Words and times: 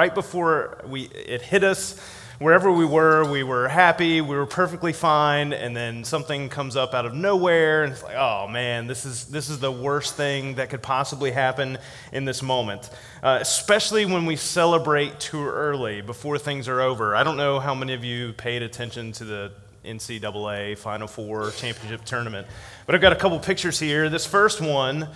Right 0.00 0.14
before 0.14 0.78
we, 0.86 1.02
it 1.08 1.42
hit 1.42 1.62
us, 1.62 2.00
wherever 2.38 2.72
we 2.72 2.86
were, 2.86 3.30
we 3.30 3.42
were 3.42 3.68
happy, 3.68 4.22
we 4.22 4.34
were 4.34 4.46
perfectly 4.46 4.94
fine, 4.94 5.52
and 5.52 5.76
then 5.76 6.04
something 6.04 6.48
comes 6.48 6.74
up 6.74 6.94
out 6.94 7.04
of 7.04 7.12
nowhere, 7.12 7.84
and 7.84 7.92
it's 7.92 8.02
like, 8.02 8.16
oh 8.16 8.48
man, 8.48 8.86
this 8.86 9.04
is, 9.04 9.26
this 9.26 9.50
is 9.50 9.58
the 9.58 9.70
worst 9.70 10.16
thing 10.16 10.54
that 10.54 10.70
could 10.70 10.80
possibly 10.80 11.32
happen 11.32 11.76
in 12.14 12.24
this 12.24 12.42
moment. 12.42 12.88
Uh, 13.22 13.40
especially 13.42 14.06
when 14.06 14.24
we 14.24 14.36
celebrate 14.36 15.20
too 15.20 15.44
early, 15.44 16.00
before 16.00 16.38
things 16.38 16.66
are 16.66 16.80
over. 16.80 17.14
I 17.14 17.22
don't 17.22 17.36
know 17.36 17.60
how 17.60 17.74
many 17.74 17.92
of 17.92 18.02
you 18.02 18.32
paid 18.32 18.62
attention 18.62 19.12
to 19.12 19.24
the 19.26 19.52
NCAA 19.84 20.78
Final 20.78 21.08
Four 21.08 21.50
championship 21.50 22.06
tournament, 22.06 22.46
but 22.86 22.94
I've 22.94 23.02
got 23.02 23.12
a 23.12 23.16
couple 23.16 23.38
pictures 23.38 23.78
here. 23.78 24.08
This 24.08 24.24
first 24.24 24.62
one, 24.62 25.10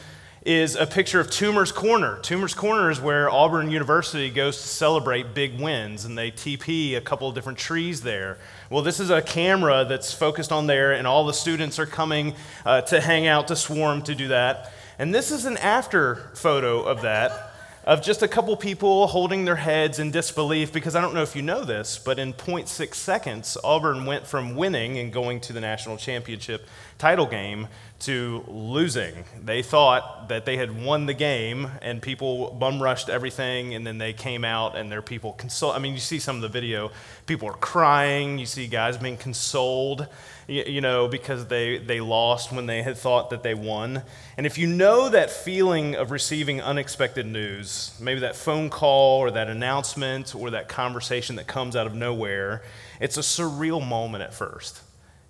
is 0.45 0.77
a 0.77 0.87
picture 0.87 1.21
of 1.21 1.29
Toomer's 1.29 1.73
Corner. 1.73 2.19
Toomer's 2.21 2.53
Corner 2.53 2.91
is 2.91 3.01
where 3.01 3.31
Auburn 3.31 3.71
University 3.71 4.29
goes 4.29 4.61
to 4.61 4.69
celebrate 4.69 5.33
big 5.33 5.59
wins, 5.59 6.05
and 6.05 6.19
they 6.19 6.31
TP 6.31 6.98
a 6.98 7.01
couple 7.01 7.27
of 7.27 7.35
different 7.35 7.59
trees 7.59 8.02
there. 8.02 8.37
Well, 8.69 8.83
this 8.83 9.01
is 9.01 9.09
a 9.09 9.23
camera 9.23 9.87
that's 9.88 10.12
focused 10.12 10.52
on 10.52 10.66
there, 10.66 10.93
and 10.93 11.07
all 11.07 11.25
the 11.25 11.33
students 11.33 11.79
are 11.79 11.87
coming 11.87 12.35
uh, 12.66 12.83
to 12.83 13.01
hang 13.01 13.27
out, 13.27 13.49
to 13.49 13.57
swarm, 13.57 14.02
to 14.02 14.15
do 14.15 14.29
that. 14.29 14.71
And 14.99 15.15
this 15.15 15.30
is 15.30 15.47
an 15.47 15.57
after 15.57 16.16
photo 16.35 16.83
of 16.83 17.01
that 17.02 17.52
of 17.85 18.02
just 18.02 18.23
a 18.23 18.29
couple 18.29 18.57
people 18.57 19.07
holding 19.07 19.45
their 19.45 19.57
heads 19.57 19.99
in 19.99 20.11
disbelief 20.11 20.73
because 20.73 20.97
I 20.97 21.02
don't 21.02 21.15
know 21.15 21.23
if 21.23 21.37
you 21.37 21.43
know 21.43 21.65
this, 21.65 21.99
but 21.99 22.19
in 22.19 22.33
0.6 22.33 22.95
seconds, 22.95 23.59
Auburn 23.63 24.07
went 24.07 24.27
from 24.27 24.57
winning 24.57 24.99
and 24.99 25.13
going 25.13 25.38
to 25.43 25.52
the 25.52 25.61
national 25.61 25.99
championship 25.99 26.66
title 26.97 27.27
game 27.27 27.69
to 28.07 28.45
losing. 28.49 29.25
They 29.43 29.63
thought 29.63 30.29
that 30.29 30.45
they 30.45 30.57
had 30.57 30.85
won 30.85 31.07
the 31.07 31.15
game 31.15 31.71
and 31.83 32.01
people 32.01 32.53
bum 32.53 32.83
rushed 32.83 33.09
everything 33.09 33.75
and 33.75 33.87
then 33.87 33.99
they 33.99 34.13
came 34.13 34.45
out 34.45 34.77
and 34.77 34.91
their 34.91 35.03
people 35.03 35.33
console. 35.33 35.73
I 35.73 35.79
mean, 35.79 35.95
you 35.95 36.01
see 36.01 36.19
some 36.19 36.37
of 36.37 36.43
the 36.43 36.49
video, 36.49 36.91
people 37.27 37.49
are 37.49 37.57
crying, 37.57 38.39
you 38.39 38.47
see 38.47 38.67
guys 38.67 38.96
being 38.96 39.16
consoled 39.16 40.09
you 40.46 40.80
know, 40.80 41.09
because 41.09 41.46
they, 41.46 41.79
they 41.79 42.01
lost 42.01 42.52
when 42.52 42.66
they 42.66 42.83
had 42.83 42.99
thought 42.99 43.30
that 43.30 43.43
they 43.43 43.55
won. 43.55 44.02
And 44.37 44.46
if 44.46 44.59
you 44.59 44.66
know 44.66 45.09
that 45.09 45.30
feeling 45.30 45.95
of 45.95 46.11
receiving 46.11 46.61
unexpected 46.61 47.27
news, 47.27 47.96
maybe 48.01 48.21
that 48.21 48.37
phone 48.37 48.68
call 48.68 49.21
or 49.21 49.30
that 49.30 49.49
announcement 49.49 50.35
or 50.35 50.51
that 50.51 50.68
conversation 50.68 51.37
that 51.37 51.46
comes 51.46 51.77
out 51.77 51.87
of 51.87 51.95
nowhere, 51.95 52.63
it's 53.01 53.16
a 53.16 53.21
surreal 53.21 53.87
moment 53.87 54.23
at 54.23 54.35
first. 54.35 54.80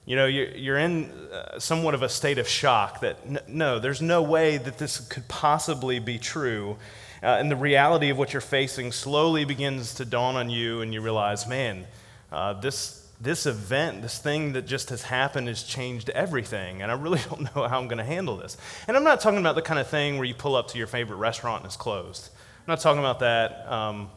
You 0.06 0.16
know, 0.16 0.26
you're 0.26 0.78
in 0.78 1.10
uh, 1.32 1.58
somewhat 1.58 1.94
of 1.94 2.02
a 2.02 2.10
state 2.10 2.36
of 2.36 2.46
shock 2.46 3.00
that 3.00 3.48
no, 3.48 3.78
there's 3.78 4.02
no 4.02 4.22
way 4.22 4.58
that 4.58 4.76
this 4.76 5.00
could 5.00 5.26
possibly 5.28 5.98
be 5.98 6.18
true. 6.18 6.76
Uh, 7.22 7.38
and 7.38 7.50
the 7.50 7.56
reality 7.56 8.10
of 8.10 8.18
what 8.18 8.34
you're 8.34 8.42
facing 8.42 8.92
slowly 8.92 9.46
begins 9.46 9.94
to 9.94 10.04
dawn 10.04 10.36
on 10.36 10.50
you, 10.50 10.82
and 10.82 10.92
you 10.92 11.00
realize, 11.00 11.48
man, 11.48 11.86
uh, 12.30 12.52
this, 12.52 13.08
this 13.18 13.46
event, 13.46 14.02
this 14.02 14.18
thing 14.18 14.52
that 14.52 14.66
just 14.66 14.90
has 14.90 15.04
happened, 15.04 15.48
has 15.48 15.62
changed 15.62 16.10
everything, 16.10 16.82
and 16.82 16.92
I 16.92 16.94
really 16.96 17.20
don't 17.30 17.42
know 17.54 17.66
how 17.66 17.78
I'm 17.78 17.88
going 17.88 17.96
to 17.96 18.04
handle 18.04 18.36
this. 18.36 18.58
And 18.86 18.98
I'm 18.98 19.04
not 19.04 19.22
talking 19.22 19.38
about 19.38 19.54
the 19.54 19.62
kind 19.62 19.80
of 19.80 19.86
thing 19.86 20.16
where 20.16 20.26
you 20.26 20.34
pull 20.34 20.54
up 20.54 20.68
to 20.68 20.78
your 20.78 20.86
favorite 20.86 21.16
restaurant 21.16 21.62
and 21.62 21.66
it's 21.66 21.76
closed. 21.78 22.28
I'm 22.34 22.72
not 22.72 22.80
talking 22.80 22.98
about 22.98 23.20
that. 23.20 23.72
Um, 23.72 24.10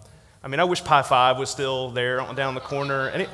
I 0.44 0.50
mean, 0.50 0.60
I 0.60 0.66
wish 0.66 0.84
Pie 0.84 1.04
Five 1.04 1.38
was 1.38 1.50
still 1.50 1.92
there 1.92 2.18
down 2.34 2.56
the 2.56 2.62
corner. 2.62 3.10
Any, 3.10 3.28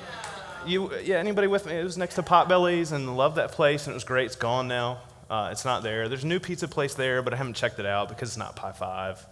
you, 0.68 0.94
yeah, 1.00 1.18
anybody 1.18 1.48
with 1.48 1.66
me? 1.66 1.74
It 1.74 1.84
was 1.84 1.98
next 1.98 2.16
to 2.16 2.24
Potbelly's 2.24 2.92
and 2.92 3.16
loved 3.16 3.38
that 3.38 3.52
place, 3.52 3.88
and 3.88 3.92
it 3.92 3.96
was 3.96 4.04
great. 4.04 4.26
It's 4.26 4.36
gone 4.36 4.68
now. 4.68 5.00
Uh, 5.30 5.50
it's 5.52 5.66
not 5.66 5.84
there. 5.84 6.10
There's 6.10 6.24
a 6.24 6.28
new 6.28 6.40
pizza 6.40 6.68
place 6.68 6.94
there, 6.94 7.22
but 7.22 7.34
I 7.34 7.38
haven't 7.38 7.56
checked 7.56 7.80
it 7.80 7.86
out 7.86 8.10
because 8.10 8.30
it's 8.30 8.38
not 8.38 8.56
Pie 8.56 8.74
Five. 8.74 9.26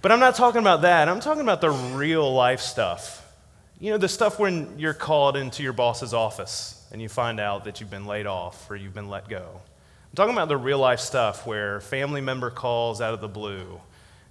But 0.00 0.12
I'm 0.12 0.20
not 0.20 0.36
talking 0.36 0.60
about 0.60 0.82
that. 0.82 1.08
I'm 1.08 1.20
talking 1.20 1.42
about 1.42 1.60
the 1.60 1.70
real 1.70 2.32
life 2.32 2.60
stuff 2.60 3.24
you 3.80 3.92
know, 3.92 3.98
the 3.98 4.08
stuff 4.08 4.38
when 4.38 4.78
you're 4.78 4.94
called 4.94 5.36
into 5.36 5.62
your 5.62 5.72
boss's 5.72 6.12
office 6.12 6.84
and 6.90 7.00
you 7.00 7.08
find 7.08 7.38
out 7.38 7.64
that 7.64 7.80
you've 7.80 7.90
been 7.90 8.06
laid 8.06 8.26
off 8.26 8.68
or 8.70 8.76
you've 8.76 8.94
been 8.94 9.08
let 9.08 9.28
go. 9.28 9.46
I'm 9.54 10.16
talking 10.16 10.34
about 10.34 10.48
the 10.48 10.56
real 10.56 10.78
life 10.78 11.00
stuff 11.00 11.46
where 11.46 11.80
family 11.80 12.20
member 12.20 12.50
calls 12.50 13.00
out 13.00 13.14
of 13.14 13.20
the 13.20 13.28
blue 13.28 13.80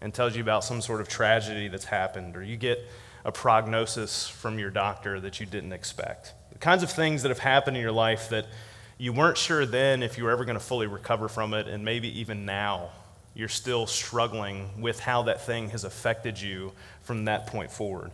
and 0.02 0.14
tells 0.14 0.36
you 0.36 0.42
about 0.42 0.64
some 0.64 0.82
sort 0.82 1.00
of 1.00 1.08
tragedy 1.08 1.70
that's 1.70 1.86
happened, 1.86 2.36
or 2.36 2.44
you 2.44 2.58
get 2.58 2.80
a 3.28 3.32
prognosis 3.32 4.26
from 4.26 4.58
your 4.58 4.70
doctor 4.70 5.20
that 5.20 5.42
you 5.42 5.46
didn't 5.46 5.74
expect. 5.74 6.34
The 6.54 6.60
kinds 6.60 6.82
of 6.82 6.90
things 6.90 7.24
that 7.24 7.30
have 7.30 7.40
happened 7.40 7.76
in 7.76 7.84
your 7.84 7.92
life 7.92 8.30
that 8.30 8.48
you 8.98 9.12
weren't 9.12 9.38
sure 9.38 9.66
then 9.66 10.02
if 10.02 10.18
you 10.18 10.24
were 10.24 10.32
ever 10.32 10.46
going 10.46 10.58
to 10.58 10.64
fully 10.64 10.88
recover 10.88 11.28
from 11.28 11.54
it, 11.54 11.68
and 11.68 11.84
maybe 11.84 12.22
even 12.22 12.46
now 12.46 12.90
you're 13.36 13.50
still 13.50 13.86
struggling 13.86 14.82
with 14.82 15.02
how 15.02 15.24
that 15.24 15.42
thing 15.42 15.70
has 15.70 15.84
affected 15.84 16.42
you 16.42 16.72
from 17.04 17.26
that 17.26 17.48
point 17.48 17.70
forward. 17.70 18.12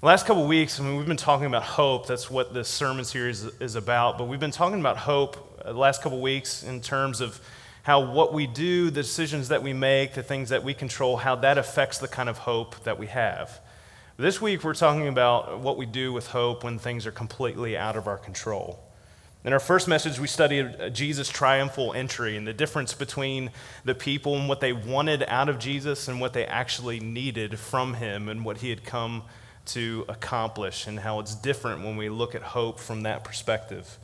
The 0.00 0.06
last 0.06 0.26
couple 0.26 0.46
weeks, 0.46 0.78
I 0.78 0.82
mean, 0.84 0.98
we've 0.98 1.06
been 1.06 1.16
talking 1.16 1.46
about 1.46 1.62
hope. 1.62 2.06
That's 2.06 2.30
what 2.30 2.52
this 2.52 2.68
sermon 2.68 3.04
series 3.06 3.44
is 3.44 3.76
about. 3.76 4.18
But 4.18 4.28
we've 4.28 4.38
been 4.38 4.50
talking 4.50 4.78
about 4.78 4.98
hope 4.98 5.58
uh, 5.64 5.72
the 5.72 5.78
last 5.78 6.02
couple 6.02 6.20
weeks 6.20 6.62
in 6.62 6.82
terms 6.82 7.22
of 7.22 7.40
how 7.82 8.12
what 8.12 8.34
we 8.34 8.46
do, 8.46 8.90
the 8.90 9.02
decisions 9.02 9.48
that 9.48 9.62
we 9.62 9.72
make, 9.72 10.14
the 10.14 10.22
things 10.22 10.50
that 10.50 10.62
we 10.62 10.74
control, 10.74 11.16
how 11.16 11.36
that 11.36 11.56
affects 11.56 11.98
the 11.98 12.08
kind 12.08 12.28
of 12.28 12.38
hope 12.38 12.84
that 12.84 12.98
we 12.98 13.06
have. 13.06 13.60
This 14.22 14.40
week, 14.40 14.62
we're 14.62 14.72
talking 14.74 15.08
about 15.08 15.58
what 15.58 15.76
we 15.76 15.84
do 15.84 16.12
with 16.12 16.28
hope 16.28 16.62
when 16.62 16.78
things 16.78 17.08
are 17.08 17.10
completely 17.10 17.76
out 17.76 17.96
of 17.96 18.06
our 18.06 18.16
control. 18.16 18.78
In 19.44 19.52
our 19.52 19.58
first 19.58 19.88
message, 19.88 20.20
we 20.20 20.28
studied 20.28 20.94
Jesus' 20.94 21.28
triumphal 21.28 21.92
entry 21.92 22.36
and 22.36 22.46
the 22.46 22.52
difference 22.52 22.94
between 22.94 23.50
the 23.84 23.96
people 23.96 24.36
and 24.36 24.48
what 24.48 24.60
they 24.60 24.72
wanted 24.72 25.24
out 25.26 25.48
of 25.48 25.58
Jesus 25.58 26.06
and 26.06 26.20
what 26.20 26.34
they 26.34 26.46
actually 26.46 27.00
needed 27.00 27.58
from 27.58 27.94
him 27.94 28.28
and 28.28 28.44
what 28.44 28.58
he 28.58 28.70
had 28.70 28.84
come 28.84 29.24
to 29.64 30.04
accomplish 30.08 30.86
and 30.86 31.00
how 31.00 31.18
it's 31.18 31.34
different 31.34 31.82
when 31.82 31.96
we 31.96 32.08
look 32.08 32.36
at 32.36 32.42
hope 32.42 32.78
from 32.78 33.02
that 33.02 33.24
perspective. 33.24 33.98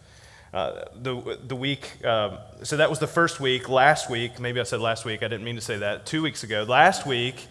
Uh, 0.53 0.83
the, 0.97 1.39
the 1.47 1.55
week, 1.55 1.93
uh, 2.05 2.39
so 2.65 2.77
that 2.77 2.91
was 2.91 2.99
the 2.99 3.07
first 3.07 3.39
week. 3.39 3.69
Last 3.69 4.11
week, 4.11 4.41
maybe 4.41 4.59
I 4.59 4.65
said 4.65 4.81
last 4.81 5.05
week, 5.05 5.23
I 5.23 5.29
didn't 5.29 5.45
mean 5.45 5.55
to 5.55 5.61
say 5.61 5.77
that, 5.77 6.07
two 6.07 6.23
weeks 6.23 6.43
ago. 6.43 6.65
Last 6.65 7.07
week, 7.07 7.47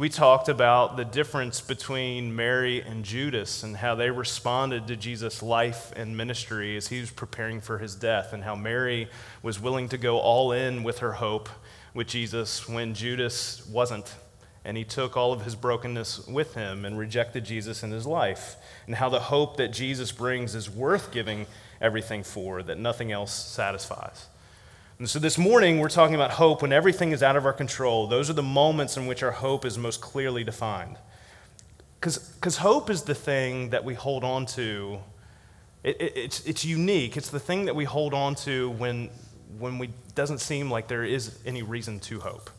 we 0.00 0.08
talked 0.08 0.48
about 0.48 0.96
the 0.96 1.04
difference 1.04 1.60
between 1.60 2.34
Mary 2.34 2.80
and 2.80 3.04
Judas 3.04 3.62
and 3.62 3.76
how 3.76 3.94
they 3.94 4.10
responded 4.10 4.86
to 4.86 4.96
Jesus' 4.96 5.42
life 5.42 5.92
and 5.94 6.16
ministry 6.16 6.74
as 6.74 6.88
he 6.88 7.00
was 7.00 7.10
preparing 7.10 7.60
for 7.60 7.76
his 7.76 7.96
death, 7.96 8.32
and 8.32 8.42
how 8.42 8.54
Mary 8.54 9.10
was 9.42 9.60
willing 9.60 9.90
to 9.90 9.98
go 9.98 10.18
all 10.18 10.52
in 10.52 10.84
with 10.84 11.00
her 11.00 11.12
hope 11.12 11.50
with 11.92 12.06
Jesus 12.06 12.66
when 12.66 12.94
Judas 12.94 13.66
wasn't 13.66 14.14
and 14.64 14.74
he 14.78 14.84
took 14.84 15.18
all 15.18 15.34
of 15.34 15.44
his 15.44 15.54
brokenness 15.54 16.26
with 16.26 16.54
him 16.54 16.86
and 16.86 16.98
rejected 16.98 17.44
Jesus 17.44 17.82
in 17.82 17.90
his 17.90 18.06
life, 18.06 18.56
and 18.86 18.94
how 18.94 19.10
the 19.10 19.20
hope 19.20 19.58
that 19.58 19.68
Jesus 19.68 20.12
brings 20.12 20.54
is 20.54 20.70
worth 20.70 21.12
giving 21.12 21.46
everything 21.78 22.22
for, 22.22 22.62
that 22.62 22.78
nothing 22.78 23.12
else 23.12 23.34
satisfies. 23.34 24.29
And 25.00 25.08
so 25.08 25.18
this 25.18 25.38
morning, 25.38 25.78
we're 25.78 25.88
talking 25.88 26.14
about 26.14 26.32
hope 26.32 26.60
when 26.60 26.74
everything 26.74 27.12
is 27.12 27.22
out 27.22 27.34
of 27.34 27.46
our 27.46 27.54
control. 27.54 28.06
Those 28.06 28.28
are 28.28 28.34
the 28.34 28.42
moments 28.42 28.98
in 28.98 29.06
which 29.06 29.22
our 29.22 29.30
hope 29.30 29.64
is 29.64 29.78
most 29.78 30.02
clearly 30.02 30.44
defined. 30.44 30.98
Because 31.98 32.58
hope 32.58 32.90
is 32.90 33.04
the 33.04 33.14
thing 33.14 33.70
that 33.70 33.82
we 33.82 33.94
hold 33.94 34.24
on 34.24 34.44
to. 34.44 34.98
It, 35.82 35.98
it, 35.98 36.12
it's, 36.16 36.44
it's 36.44 36.66
unique. 36.66 37.16
It's 37.16 37.30
the 37.30 37.40
thing 37.40 37.64
that 37.64 37.74
we 37.74 37.84
hold 37.86 38.12
on 38.12 38.34
to 38.44 38.72
when, 38.72 39.08
when 39.58 39.78
we 39.78 39.88
doesn't 40.14 40.36
seem 40.36 40.70
like 40.70 40.88
there 40.88 41.02
is 41.02 41.38
any 41.46 41.62
reason 41.62 41.98
to 42.00 42.20
hope. 42.20 42.50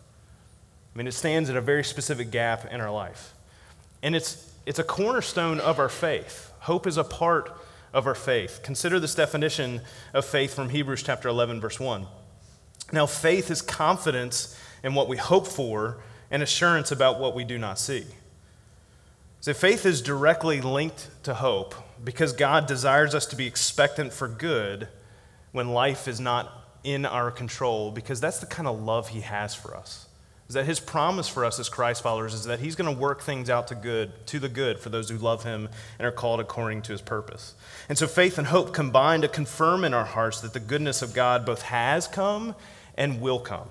I 0.95 0.97
mean, 0.97 1.05
it 1.05 1.13
stands 1.13 1.47
at 1.47 1.55
a 1.55 1.61
very 1.61 1.83
specific 1.83 2.31
gap 2.31 2.65
in 2.65 2.81
our 2.81 2.91
life. 2.91 3.35
And 4.01 4.15
it's, 4.15 4.51
it's 4.65 4.79
a 4.79 4.83
cornerstone 4.83 5.59
of 5.59 5.77
our 5.77 5.89
faith. 5.89 6.51
Hope 6.61 6.87
is 6.87 6.97
a 6.97 7.03
part 7.03 7.55
of 7.93 8.07
our 8.07 8.15
faith. 8.15 8.61
Consider 8.63 8.99
this 8.99 9.13
definition 9.13 9.81
of 10.11 10.25
faith 10.25 10.55
from 10.55 10.69
Hebrews 10.69 11.03
chapter 11.03 11.29
11, 11.29 11.61
verse 11.61 11.79
1. 11.79 12.07
Now, 12.91 13.05
faith 13.05 13.49
is 13.49 13.61
confidence 13.61 14.57
in 14.83 14.93
what 14.93 15.07
we 15.07 15.17
hope 15.17 15.47
for 15.47 15.97
and 16.29 16.43
assurance 16.43 16.91
about 16.91 17.19
what 17.19 17.35
we 17.35 17.43
do 17.43 17.57
not 17.57 17.79
see. 17.79 18.05
So, 19.39 19.53
faith 19.53 19.85
is 19.85 20.01
directly 20.01 20.61
linked 20.61 21.09
to 21.23 21.33
hope 21.33 21.75
because 22.03 22.33
God 22.33 22.67
desires 22.67 23.15
us 23.15 23.25
to 23.27 23.35
be 23.35 23.47
expectant 23.47 24.13
for 24.13 24.27
good 24.27 24.87
when 25.51 25.69
life 25.69 26.07
is 26.07 26.19
not 26.19 26.51
in 26.83 27.05
our 27.05 27.29
control, 27.29 27.91
because 27.91 28.19
that's 28.19 28.39
the 28.39 28.45
kind 28.45 28.67
of 28.67 28.81
love 28.81 29.09
He 29.09 29.21
has 29.21 29.53
for 29.53 29.75
us 29.75 30.07
is 30.51 30.55
that 30.55 30.65
his 30.65 30.81
promise 30.81 31.29
for 31.29 31.45
us 31.45 31.59
as 31.61 31.69
Christ 31.69 32.03
followers 32.03 32.33
is 32.33 32.43
that 32.43 32.59
he's 32.59 32.75
going 32.75 32.93
to 32.93 33.01
work 33.01 33.21
things 33.21 33.49
out 33.49 33.69
to 33.69 33.75
good, 33.75 34.11
to 34.27 34.37
the 34.37 34.49
good 34.49 34.79
for 34.79 34.89
those 34.89 35.09
who 35.09 35.17
love 35.17 35.45
him 35.45 35.69
and 35.97 36.05
are 36.05 36.11
called 36.11 36.41
according 36.41 36.81
to 36.81 36.91
his 36.91 36.99
purpose. 36.99 37.53
And 37.87 37.97
so 37.97 38.05
faith 38.05 38.37
and 38.37 38.45
hope 38.47 38.73
combine 38.73 39.21
to 39.21 39.29
confirm 39.29 39.85
in 39.85 39.93
our 39.93 40.03
hearts 40.03 40.41
that 40.41 40.51
the 40.51 40.59
goodness 40.59 41.01
of 41.01 41.13
God 41.13 41.45
both 41.45 41.61
has 41.61 42.05
come 42.05 42.53
and 42.95 43.21
will 43.21 43.39
come. 43.39 43.69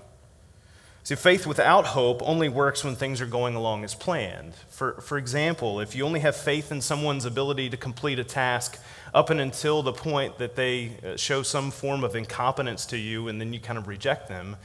See, 1.03 1.17
faith 1.17 1.47
without 1.47 1.85
hope 1.85 2.23
only 2.25 2.49
works 2.49 2.83
when 2.83 2.97
things 2.97 3.21
are 3.21 3.27
going 3.27 3.57
along 3.57 3.85
as 3.85 3.95
planned. 3.95 4.55
For, 4.71 5.03
for 5.03 5.19
example, 5.19 5.81
if 5.81 5.95
you 5.95 6.07
only 6.07 6.21
have 6.21 6.35
faith 6.35 6.73
in 6.73 6.81
someone's 6.81 7.27
ability 7.27 7.69
to 7.69 7.77
complete 7.77 8.19
a 8.19 8.25
task 8.25 8.81
up 9.13 9.29
and 9.29 9.39
until 9.39 9.83
the 9.83 9.93
point 9.93 10.39
that 10.39 10.57
they 10.57 10.93
uh, 11.05 11.19
show 11.19 11.43
some 11.43 11.73
form 11.73 12.05
of 12.05 12.17
incompetence 12.17 12.87
to 12.87 12.97
you 12.97 13.29
and 13.29 13.39
then 13.39 13.53
you 13.53 13.61
kind 13.61 13.79
of 13.79 13.87
reject 13.87 14.29
them, 14.29 14.57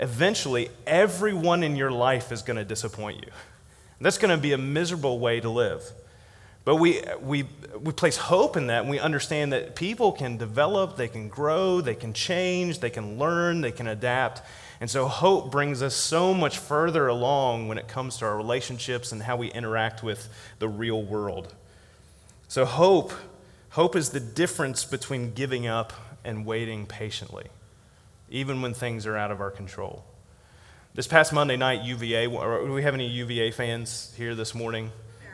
eventually 0.00 0.70
everyone 0.86 1.62
in 1.62 1.76
your 1.76 1.92
life 1.92 2.32
is 2.32 2.42
going 2.42 2.56
to 2.56 2.64
disappoint 2.64 3.24
you. 3.24 3.30
That's 4.00 4.18
going 4.18 4.34
to 4.34 4.40
be 4.40 4.52
a 4.52 4.58
miserable 4.58 5.18
way 5.18 5.40
to 5.40 5.50
live. 5.50 5.84
But 6.64 6.76
we, 6.76 7.02
we, 7.20 7.44
we 7.80 7.92
place 7.92 8.16
hope 8.16 8.56
in 8.56 8.66
that, 8.68 8.82
and 8.82 8.90
we 8.90 8.98
understand 8.98 9.52
that 9.52 9.76
people 9.76 10.12
can 10.12 10.36
develop, 10.36 10.96
they 10.96 11.08
can 11.08 11.28
grow, 11.28 11.80
they 11.80 11.94
can 11.94 12.12
change, 12.12 12.80
they 12.80 12.90
can 12.90 13.18
learn, 13.18 13.60
they 13.60 13.72
can 13.72 13.86
adapt. 13.86 14.42
And 14.80 14.90
so, 14.90 15.06
hope 15.06 15.50
brings 15.50 15.82
us 15.82 15.94
so 15.94 16.32
much 16.32 16.58
further 16.58 17.06
along 17.08 17.68
when 17.68 17.76
it 17.76 17.88
comes 17.88 18.16
to 18.18 18.24
our 18.26 18.36
relationships 18.36 19.12
and 19.12 19.22
how 19.22 19.36
we 19.36 19.50
interact 19.52 20.02
with 20.02 20.28
the 20.58 20.68
real 20.68 21.02
world. 21.02 21.54
So, 22.48 22.64
hope, 22.64 23.12
hope 23.70 23.96
is 23.96 24.10
the 24.10 24.20
difference 24.20 24.84
between 24.84 25.32
giving 25.32 25.66
up 25.66 25.92
and 26.24 26.46
waiting 26.46 26.86
patiently, 26.86 27.46
even 28.30 28.62
when 28.62 28.72
things 28.72 29.06
are 29.06 29.16
out 29.16 29.30
of 29.30 29.40
our 29.40 29.50
control. 29.50 30.04
This 30.94 31.06
past 31.06 31.32
Monday 31.32 31.56
night, 31.56 31.82
UVA, 31.82 32.26
do 32.26 32.72
we 32.72 32.82
have 32.82 32.94
any 32.94 33.06
UVA 33.08 33.50
fans 33.50 34.12
here 34.16 34.34
this 34.34 34.54
morning? 34.54 34.90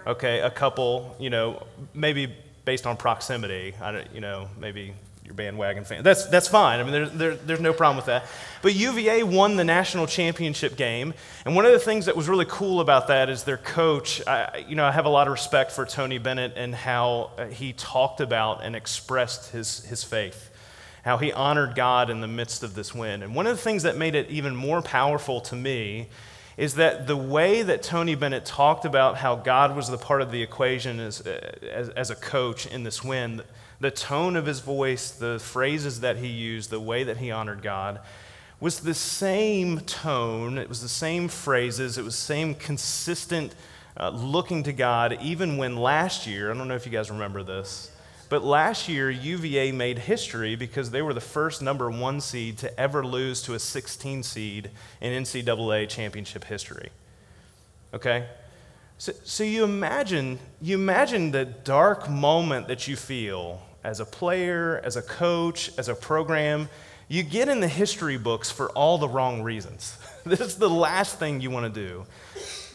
Okay, 0.06 0.40
a 0.40 0.50
couple, 0.50 1.16
you 1.18 1.30
know, 1.30 1.66
maybe 1.94 2.34
based 2.64 2.86
on 2.86 2.96
proximity. 2.96 3.74
I 3.80 3.92
don't, 3.92 4.14
you 4.14 4.20
know, 4.20 4.48
maybe 4.58 4.94
your 5.24 5.34
bandwagon 5.34 5.84
fan. 5.84 6.04
That's, 6.04 6.26
that's 6.26 6.46
fine. 6.46 6.78
I 6.78 6.82
mean, 6.84 6.92
there, 6.92 7.06
there, 7.06 7.34
there's 7.34 7.60
no 7.60 7.72
problem 7.72 7.96
with 7.96 8.06
that. 8.06 8.26
But 8.62 8.74
UVA 8.74 9.24
won 9.24 9.56
the 9.56 9.64
national 9.64 10.06
championship 10.06 10.76
game. 10.76 11.14
And 11.44 11.56
one 11.56 11.66
of 11.66 11.72
the 11.72 11.78
things 11.78 12.06
that 12.06 12.16
was 12.16 12.28
really 12.28 12.44
cool 12.48 12.80
about 12.80 13.08
that 13.08 13.28
is 13.28 13.42
their 13.44 13.56
coach. 13.56 14.24
I, 14.26 14.64
you 14.68 14.76
know, 14.76 14.84
I 14.84 14.92
have 14.92 15.06
a 15.06 15.10
lot 15.10 15.26
of 15.26 15.32
respect 15.32 15.72
for 15.72 15.84
Tony 15.84 16.18
Bennett 16.18 16.52
and 16.56 16.74
how 16.74 17.30
uh, 17.36 17.46
he 17.46 17.72
talked 17.72 18.20
about 18.20 18.64
and 18.64 18.76
expressed 18.76 19.50
his, 19.50 19.84
his 19.86 20.04
faith 20.04 20.50
how 21.06 21.18
he 21.18 21.32
honored 21.32 21.76
God 21.76 22.10
in 22.10 22.20
the 22.20 22.26
midst 22.26 22.64
of 22.64 22.74
this 22.74 22.92
win. 22.92 23.22
And 23.22 23.32
one 23.32 23.46
of 23.46 23.56
the 23.56 23.62
things 23.62 23.84
that 23.84 23.96
made 23.96 24.16
it 24.16 24.28
even 24.28 24.56
more 24.56 24.82
powerful 24.82 25.40
to 25.42 25.54
me 25.54 26.08
is 26.56 26.74
that 26.74 27.06
the 27.06 27.16
way 27.16 27.62
that 27.62 27.84
Tony 27.84 28.16
Bennett 28.16 28.44
talked 28.44 28.84
about 28.84 29.18
how 29.18 29.36
God 29.36 29.76
was 29.76 29.88
the 29.88 29.98
part 29.98 30.20
of 30.20 30.32
the 30.32 30.42
equation 30.42 30.98
as, 30.98 31.20
as, 31.20 31.90
as, 31.90 32.10
a 32.10 32.16
coach 32.16 32.66
in 32.66 32.82
this 32.82 33.04
win, 33.04 33.42
the 33.78 33.92
tone 33.92 34.34
of 34.34 34.46
his 34.46 34.58
voice, 34.58 35.12
the 35.12 35.38
phrases 35.38 36.00
that 36.00 36.16
he 36.16 36.26
used, 36.26 36.70
the 36.70 36.80
way 36.80 37.04
that 37.04 37.18
he 37.18 37.30
honored 37.30 37.62
God, 37.62 38.00
was 38.58 38.80
the 38.80 38.94
same 38.94 39.78
tone, 39.82 40.58
it 40.58 40.68
was 40.68 40.82
the 40.82 40.88
same 40.88 41.28
phrases, 41.28 41.98
it 41.98 42.04
was 42.04 42.16
the 42.16 42.20
same 42.20 42.52
consistent 42.52 43.54
uh, 43.96 44.08
looking 44.08 44.64
to 44.64 44.72
God, 44.72 45.18
even 45.22 45.56
when 45.56 45.76
last 45.76 46.26
year, 46.26 46.50
I 46.50 46.56
don't 46.56 46.66
know 46.66 46.74
if 46.74 46.84
you 46.84 46.90
guys 46.90 47.12
remember 47.12 47.44
this, 47.44 47.92
but 48.28 48.44
last 48.44 48.88
year, 48.88 49.10
UVA 49.10 49.72
made 49.72 50.00
history 50.00 50.56
because 50.56 50.90
they 50.90 51.02
were 51.02 51.14
the 51.14 51.20
first 51.20 51.62
number 51.62 51.90
one 51.90 52.20
seed 52.20 52.58
to 52.58 52.80
ever 52.80 53.04
lose 53.04 53.42
to 53.42 53.54
a 53.54 53.58
16 53.58 54.22
seed 54.22 54.70
in 55.00 55.22
NCAA 55.22 55.88
championship 55.88 56.44
history. 56.44 56.90
Okay? 57.94 58.26
So, 58.98 59.12
so 59.24 59.44
you 59.44 59.62
imagine, 59.64 60.38
you 60.60 60.76
imagine 60.76 61.30
the 61.30 61.44
dark 61.44 62.08
moment 62.08 62.68
that 62.68 62.88
you 62.88 62.96
feel 62.96 63.62
as 63.84 64.00
a 64.00 64.04
player, 64.04 64.80
as 64.82 64.96
a 64.96 65.02
coach, 65.02 65.70
as 65.78 65.88
a 65.88 65.94
program. 65.94 66.68
You 67.08 67.22
get 67.22 67.48
in 67.48 67.60
the 67.60 67.68
history 67.68 68.16
books 68.16 68.50
for 68.50 68.70
all 68.70 68.98
the 68.98 69.08
wrong 69.08 69.42
reasons. 69.42 69.96
this 70.24 70.40
is 70.40 70.56
the 70.56 70.70
last 70.70 71.18
thing 71.18 71.40
you 71.40 71.50
want 71.50 71.72
to 71.72 71.88
do. 71.88 72.06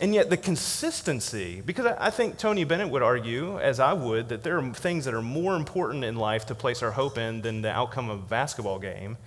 And 0.01 0.15
yet, 0.15 0.31
the 0.31 0.37
consistency, 0.37 1.61
because 1.63 1.85
I 1.85 2.09
think 2.09 2.39
Tony 2.39 2.63
Bennett 2.63 2.89
would 2.89 3.03
argue, 3.03 3.59
as 3.59 3.79
I 3.79 3.93
would, 3.93 4.29
that 4.29 4.41
there 4.41 4.57
are 4.57 4.73
things 4.73 5.05
that 5.05 5.13
are 5.13 5.21
more 5.21 5.55
important 5.55 6.03
in 6.03 6.15
life 6.15 6.47
to 6.47 6.55
place 6.55 6.81
our 6.81 6.89
hope 6.89 7.19
in 7.19 7.43
than 7.43 7.61
the 7.61 7.69
outcome 7.69 8.09
of 8.09 8.19
a 8.19 8.25
basketball 8.25 8.79
game. 8.79 9.17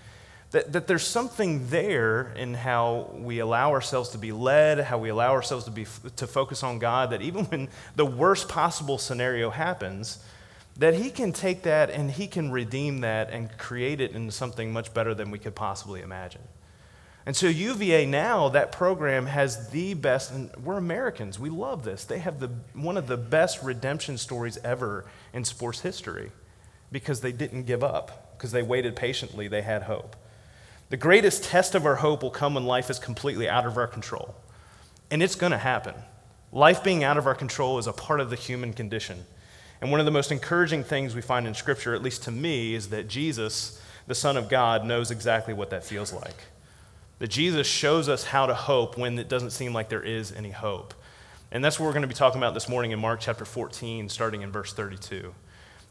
That, 0.50 0.72
that 0.72 0.88
there's 0.88 1.06
something 1.06 1.68
there 1.68 2.32
in 2.36 2.54
how 2.54 3.12
we 3.14 3.38
allow 3.38 3.70
ourselves 3.70 4.08
to 4.10 4.18
be 4.18 4.32
led, 4.32 4.80
how 4.80 4.98
we 4.98 5.10
allow 5.10 5.30
ourselves 5.30 5.64
to, 5.66 5.70
be, 5.70 5.86
to 6.16 6.26
focus 6.26 6.64
on 6.64 6.80
God, 6.80 7.10
that 7.10 7.22
even 7.22 7.44
when 7.44 7.68
the 7.94 8.06
worst 8.06 8.48
possible 8.48 8.98
scenario 8.98 9.50
happens, 9.50 10.24
that 10.78 10.94
He 10.94 11.10
can 11.10 11.32
take 11.32 11.62
that 11.62 11.88
and 11.88 12.10
He 12.10 12.26
can 12.26 12.50
redeem 12.50 13.02
that 13.02 13.30
and 13.30 13.56
create 13.58 14.00
it 14.00 14.10
into 14.10 14.32
something 14.32 14.72
much 14.72 14.92
better 14.92 15.14
than 15.14 15.30
we 15.30 15.38
could 15.38 15.54
possibly 15.54 16.00
imagine. 16.02 16.42
And 17.26 17.34
so 17.34 17.46
UVA 17.46 18.04
now, 18.04 18.50
that 18.50 18.70
program 18.70 19.26
has 19.26 19.70
the 19.70 19.94
best, 19.94 20.30
and 20.30 20.54
we're 20.62 20.76
Americans, 20.76 21.38
we 21.38 21.48
love 21.48 21.84
this. 21.84 22.04
They 22.04 22.18
have 22.18 22.38
the, 22.38 22.50
one 22.74 22.98
of 22.98 23.06
the 23.06 23.16
best 23.16 23.62
redemption 23.62 24.18
stories 24.18 24.58
ever 24.58 25.06
in 25.32 25.44
sports 25.44 25.80
history 25.80 26.32
because 26.92 27.22
they 27.22 27.32
didn't 27.32 27.64
give 27.64 27.82
up, 27.82 28.36
because 28.36 28.52
they 28.52 28.62
waited 28.62 28.94
patiently, 28.94 29.48
they 29.48 29.62
had 29.62 29.84
hope. 29.84 30.16
The 30.90 30.98
greatest 30.98 31.44
test 31.44 31.74
of 31.74 31.86
our 31.86 31.96
hope 31.96 32.22
will 32.22 32.30
come 32.30 32.54
when 32.54 32.66
life 32.66 32.90
is 32.90 32.98
completely 32.98 33.48
out 33.48 33.64
of 33.66 33.78
our 33.78 33.86
control. 33.86 34.34
And 35.10 35.22
it's 35.22 35.34
going 35.34 35.52
to 35.52 35.58
happen. 35.58 35.94
Life 36.52 36.84
being 36.84 37.02
out 37.02 37.16
of 37.16 37.26
our 37.26 37.34
control 37.34 37.78
is 37.78 37.86
a 37.86 37.92
part 37.92 38.20
of 38.20 38.28
the 38.28 38.36
human 38.36 38.74
condition. 38.74 39.24
And 39.80 39.90
one 39.90 39.98
of 39.98 40.06
the 40.06 40.12
most 40.12 40.30
encouraging 40.30 40.84
things 40.84 41.14
we 41.14 41.22
find 41.22 41.46
in 41.46 41.54
Scripture, 41.54 41.94
at 41.94 42.02
least 42.02 42.22
to 42.24 42.30
me, 42.30 42.74
is 42.74 42.90
that 42.90 43.08
Jesus, 43.08 43.80
the 44.06 44.14
Son 44.14 44.36
of 44.36 44.48
God, 44.48 44.84
knows 44.84 45.10
exactly 45.10 45.54
what 45.54 45.70
that 45.70 45.84
feels 45.84 46.12
like. 46.12 46.36
That 47.24 47.30
Jesus 47.30 47.66
shows 47.66 48.10
us 48.10 48.22
how 48.22 48.44
to 48.44 48.52
hope 48.52 48.98
when 48.98 49.18
it 49.18 49.30
doesn't 49.30 49.52
seem 49.52 49.72
like 49.72 49.88
there 49.88 50.02
is 50.02 50.30
any 50.30 50.50
hope. 50.50 50.92
And 51.50 51.64
that's 51.64 51.80
what 51.80 51.86
we're 51.86 51.92
going 51.92 52.02
to 52.02 52.06
be 52.06 52.12
talking 52.12 52.38
about 52.38 52.52
this 52.52 52.68
morning 52.68 52.90
in 52.90 52.98
Mark 52.98 53.20
chapter 53.20 53.46
14, 53.46 54.10
starting 54.10 54.42
in 54.42 54.52
verse 54.52 54.74
32. 54.74 55.34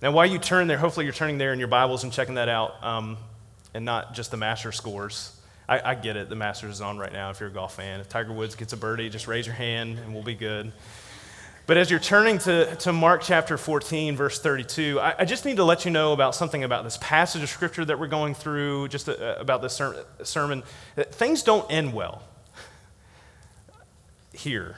Now, 0.03 0.11
while 0.11 0.27
you 0.27 0.37
turn 0.37 0.67
there, 0.67 0.77
hopefully 0.77 1.07
you're 1.07 1.13
turning 1.13 1.39
there 1.39 1.51
in 1.51 1.57
your 1.57 1.69
Bibles 1.69 2.03
and 2.03 2.13
checking 2.13 2.35
that 2.35 2.49
out, 2.49 2.83
um, 2.83 3.17
and 3.73 3.83
not 3.83 4.13
just 4.13 4.29
the 4.29 4.37
master 4.37 4.71
scores. 4.71 5.35
I, 5.67 5.81
I, 5.83 5.95
get 5.95 6.17
it, 6.17 6.29
the 6.29 6.35
Masters 6.35 6.75
is 6.75 6.81
on 6.81 6.99
right 6.99 7.11
now 7.11 7.31
if 7.31 7.39
you're 7.39 7.49
a 7.49 7.51
golf 7.51 7.77
fan. 7.77 7.99
If 7.99 8.09
Tiger 8.09 8.31
Woods 8.31 8.53
gets 8.53 8.73
a 8.73 8.77
birdie, 8.77 9.09
just 9.09 9.25
raise 9.25 9.47
your 9.47 9.55
hand 9.55 9.97
and 9.97 10.13
we'll 10.13 10.21
be 10.21 10.35
good. 10.35 10.71
But 11.65 11.77
as 11.77 11.89
you're 11.89 11.99
turning 11.99 12.39
to, 12.39 12.75
to 12.75 12.91
Mark 12.91 13.21
chapter 13.23 13.57
14, 13.57 14.17
verse 14.17 14.39
32, 14.39 14.99
I, 14.99 15.15
I, 15.19 15.25
just 15.25 15.45
need 15.45 15.57
to 15.57 15.63
let 15.63 15.85
you 15.85 15.91
know 15.91 16.11
about 16.11 16.35
something 16.35 16.65
about 16.65 16.83
this 16.83 16.97
passage 16.97 17.41
of 17.41 17.49
scripture 17.49 17.85
that 17.85 17.97
we're 17.97 18.07
going 18.07 18.33
through, 18.33 18.89
just 18.89 19.07
uh, 19.07 19.35
about 19.39 19.61
this 19.61 19.73
ser- 19.73 20.05
sermon. 20.23 20.63
Things 20.97 21.41
don't 21.41 21.69
end 21.71 21.93
well 21.93 22.21
here. 24.33 24.75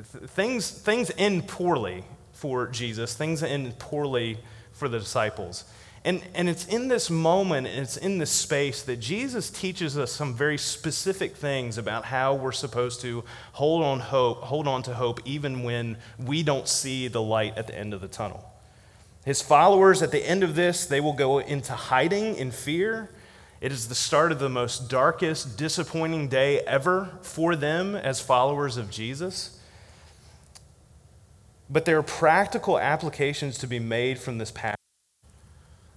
Things, 0.00 0.70
things 0.70 1.12
end 1.18 1.46
poorly 1.46 2.04
for 2.32 2.68
Jesus, 2.68 3.14
things 3.14 3.42
end 3.42 3.78
poorly 3.78 4.38
for 4.72 4.88
the 4.88 4.98
disciples. 4.98 5.64
And, 6.04 6.22
and 6.34 6.50
it's 6.50 6.66
in 6.66 6.88
this 6.88 7.08
moment, 7.08 7.66
it's 7.66 7.96
in 7.96 8.18
this 8.18 8.30
space 8.30 8.82
that 8.82 9.00
Jesus 9.00 9.48
teaches 9.48 9.96
us 9.96 10.12
some 10.12 10.34
very 10.34 10.58
specific 10.58 11.34
things 11.34 11.78
about 11.78 12.04
how 12.04 12.34
we're 12.34 12.52
supposed 12.52 13.00
to 13.00 13.24
hold 13.52 13.82
on 13.82 14.00
hope, 14.00 14.42
hold 14.42 14.68
on 14.68 14.82
to 14.82 14.94
hope 14.94 15.20
even 15.24 15.62
when 15.62 15.96
we 16.18 16.42
don't 16.42 16.68
see 16.68 17.08
the 17.08 17.22
light 17.22 17.56
at 17.56 17.66
the 17.66 17.78
end 17.78 17.94
of 17.94 18.02
the 18.02 18.08
tunnel. 18.08 18.52
His 19.24 19.40
followers 19.40 20.02
at 20.02 20.10
the 20.10 20.28
end 20.28 20.42
of 20.42 20.54
this, 20.54 20.84
they 20.84 21.00
will 21.00 21.14
go 21.14 21.38
into 21.38 21.72
hiding 21.72 22.36
in 22.36 22.50
fear. 22.50 23.08
It 23.62 23.72
is 23.72 23.88
the 23.88 23.94
start 23.94 24.30
of 24.30 24.38
the 24.38 24.50
most 24.50 24.90
darkest, 24.90 25.56
disappointing 25.56 26.28
day 26.28 26.60
ever 26.60 27.18
for 27.22 27.56
them 27.56 27.96
as 27.96 28.20
followers 28.20 28.76
of 28.76 28.90
Jesus. 28.90 29.58
But 31.70 31.86
there 31.86 31.96
are 31.96 32.02
practical 32.02 32.78
applications 32.78 33.56
to 33.58 33.66
be 33.66 33.78
made 33.78 34.18
from 34.18 34.36
this 34.36 34.50
passage. 34.50 34.73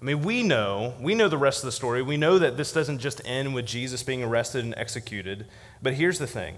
I 0.02 0.06
mean, 0.06 0.22
we 0.22 0.44
know, 0.44 0.94
we 1.02 1.16
know 1.16 1.28
the 1.28 1.38
rest 1.38 1.64
of 1.64 1.66
the 1.66 1.72
story. 1.72 2.04
We 2.04 2.18
know 2.18 2.38
that 2.38 2.56
this 2.56 2.72
doesn't 2.72 3.00
just 3.00 3.22
end 3.26 3.56
with 3.56 3.66
Jesus 3.66 4.04
being 4.04 4.24
arrested 4.24 4.64
and 4.64 4.76
executed. 4.78 5.48
But 5.82 5.96
here's 5.96 6.20
the 6.20 6.28
thing 6.28 6.58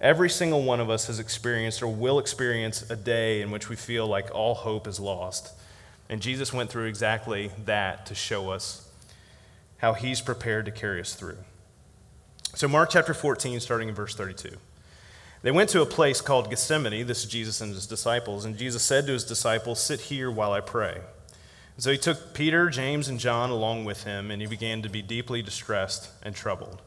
every 0.00 0.30
single 0.30 0.62
one 0.62 0.80
of 0.80 0.88
us 0.88 1.06
has 1.08 1.18
experienced 1.18 1.82
or 1.82 1.88
will 1.88 2.18
experience 2.18 2.90
a 2.90 2.96
day 2.96 3.42
in 3.42 3.50
which 3.50 3.68
we 3.68 3.76
feel 3.76 4.06
like 4.06 4.34
all 4.34 4.54
hope 4.54 4.86
is 4.86 4.98
lost. 4.98 5.52
And 6.08 6.22
Jesus 6.22 6.52
went 6.52 6.70
through 6.70 6.86
exactly 6.86 7.50
that 7.66 8.06
to 8.06 8.14
show 8.14 8.50
us 8.50 8.88
how 9.78 9.92
he's 9.92 10.20
prepared 10.20 10.64
to 10.64 10.70
carry 10.70 11.00
us 11.00 11.14
through. 11.14 11.38
So, 12.54 12.66
Mark 12.66 12.90
chapter 12.90 13.14
14, 13.14 13.60
starting 13.60 13.88
in 13.88 13.94
verse 13.94 14.14
32. 14.14 14.56
They 15.42 15.50
went 15.50 15.70
to 15.70 15.82
a 15.82 15.86
place 15.86 16.20
called 16.20 16.50
Gethsemane. 16.50 17.06
This 17.06 17.24
is 17.24 17.30
Jesus 17.30 17.60
and 17.60 17.72
his 17.72 17.86
disciples. 17.86 18.44
And 18.44 18.58
Jesus 18.58 18.82
said 18.82 19.06
to 19.06 19.12
his 19.12 19.24
disciples, 19.24 19.80
Sit 19.80 20.00
here 20.00 20.30
while 20.30 20.52
I 20.52 20.60
pray. 20.60 21.00
So 21.80 21.90
he 21.90 21.96
took 21.96 22.34
Peter, 22.34 22.68
James, 22.68 23.08
and 23.08 23.18
John 23.18 23.48
along 23.48 23.86
with 23.86 24.04
him, 24.04 24.30
and 24.30 24.42
he 24.42 24.46
began 24.46 24.82
to 24.82 24.90
be 24.90 25.00
deeply 25.00 25.40
distressed 25.40 26.10
and 26.22 26.34
troubled. 26.34 26.82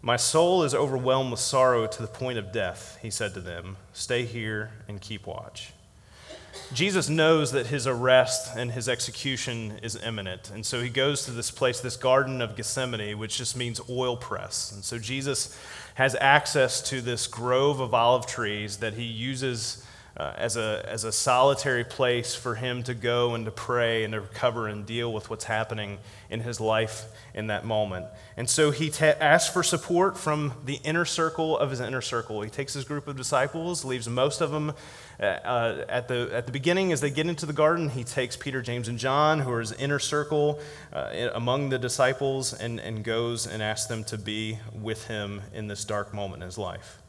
My 0.00 0.16
soul 0.16 0.62
is 0.62 0.74
overwhelmed 0.74 1.30
with 1.30 1.40
sorrow 1.40 1.86
to 1.86 2.00
the 2.00 2.08
point 2.08 2.38
of 2.38 2.50
death, 2.50 2.98
he 3.02 3.10
said 3.10 3.34
to 3.34 3.40
them. 3.40 3.76
Stay 3.92 4.24
here 4.24 4.70
and 4.88 5.02
keep 5.02 5.26
watch. 5.26 5.74
Jesus 6.72 7.10
knows 7.10 7.52
that 7.52 7.66
his 7.66 7.86
arrest 7.86 8.56
and 8.56 8.72
his 8.72 8.88
execution 8.88 9.78
is 9.82 10.02
imminent. 10.02 10.50
And 10.50 10.64
so 10.64 10.80
he 10.80 10.88
goes 10.88 11.26
to 11.26 11.30
this 11.30 11.50
place, 11.50 11.80
this 11.80 11.98
Garden 11.98 12.40
of 12.40 12.56
Gethsemane, 12.56 13.18
which 13.18 13.36
just 13.36 13.54
means 13.54 13.82
oil 13.90 14.16
press. 14.16 14.72
And 14.72 14.82
so 14.82 14.98
Jesus 14.98 15.54
has 15.96 16.16
access 16.18 16.80
to 16.88 17.02
this 17.02 17.26
grove 17.26 17.80
of 17.80 17.92
olive 17.92 18.26
trees 18.26 18.78
that 18.78 18.94
he 18.94 19.04
uses 19.04 19.84
uh, 20.16 20.32
as, 20.36 20.56
a, 20.56 20.84
as 20.88 21.04
a 21.04 21.12
solitary 21.12 21.84
place 21.84 22.34
for 22.34 22.54
him 22.54 22.82
to 22.82 22.94
go 22.94 23.34
and 23.34 23.44
to 23.44 23.50
pray 23.50 24.04
and 24.04 24.12
to 24.12 24.20
recover 24.20 24.66
and 24.68 24.86
deal 24.86 25.12
with 25.12 25.30
what's 25.30 25.44
happening 25.44 25.98
in 26.28 26.40
his 26.40 26.60
life 26.60 27.04
in 27.34 27.46
that 27.46 27.64
moment. 27.64 28.06
And 28.36 28.48
so 28.48 28.70
he 28.70 28.90
ta- 28.90 29.14
asks 29.20 29.52
for 29.52 29.62
support 29.62 30.18
from 30.18 30.52
the 30.64 30.78
inner 30.84 31.04
circle 31.04 31.56
of 31.58 31.70
his 31.70 31.80
inner 31.80 32.00
circle. 32.00 32.42
He 32.42 32.50
takes 32.50 32.74
his 32.74 32.84
group 32.84 33.06
of 33.06 33.16
disciples, 33.16 33.84
leaves 33.84 34.08
most 34.08 34.40
of 34.40 34.50
them 34.50 34.72
uh, 35.20 35.24
uh, 35.24 35.84
at, 35.88 36.08
the, 36.08 36.30
at 36.32 36.46
the 36.46 36.52
beginning 36.52 36.92
as 36.92 37.00
they 37.00 37.10
get 37.10 37.26
into 37.26 37.46
the 37.46 37.52
garden. 37.52 37.90
He 37.90 38.04
takes 38.04 38.36
Peter, 38.36 38.62
James, 38.62 38.88
and 38.88 38.98
John, 38.98 39.40
who 39.40 39.52
are 39.52 39.60
his 39.60 39.72
inner 39.72 39.98
circle 39.98 40.60
uh, 40.92 41.30
among 41.34 41.68
the 41.68 41.78
disciples, 41.78 42.52
and, 42.52 42.80
and 42.80 43.04
goes 43.04 43.46
and 43.46 43.62
asks 43.62 43.86
them 43.86 44.04
to 44.04 44.18
be 44.18 44.58
with 44.72 45.06
him 45.06 45.42
in 45.54 45.68
this 45.68 45.84
dark 45.84 46.14
moment 46.14 46.42
in 46.42 46.46
his 46.46 46.58
life. 46.58 46.99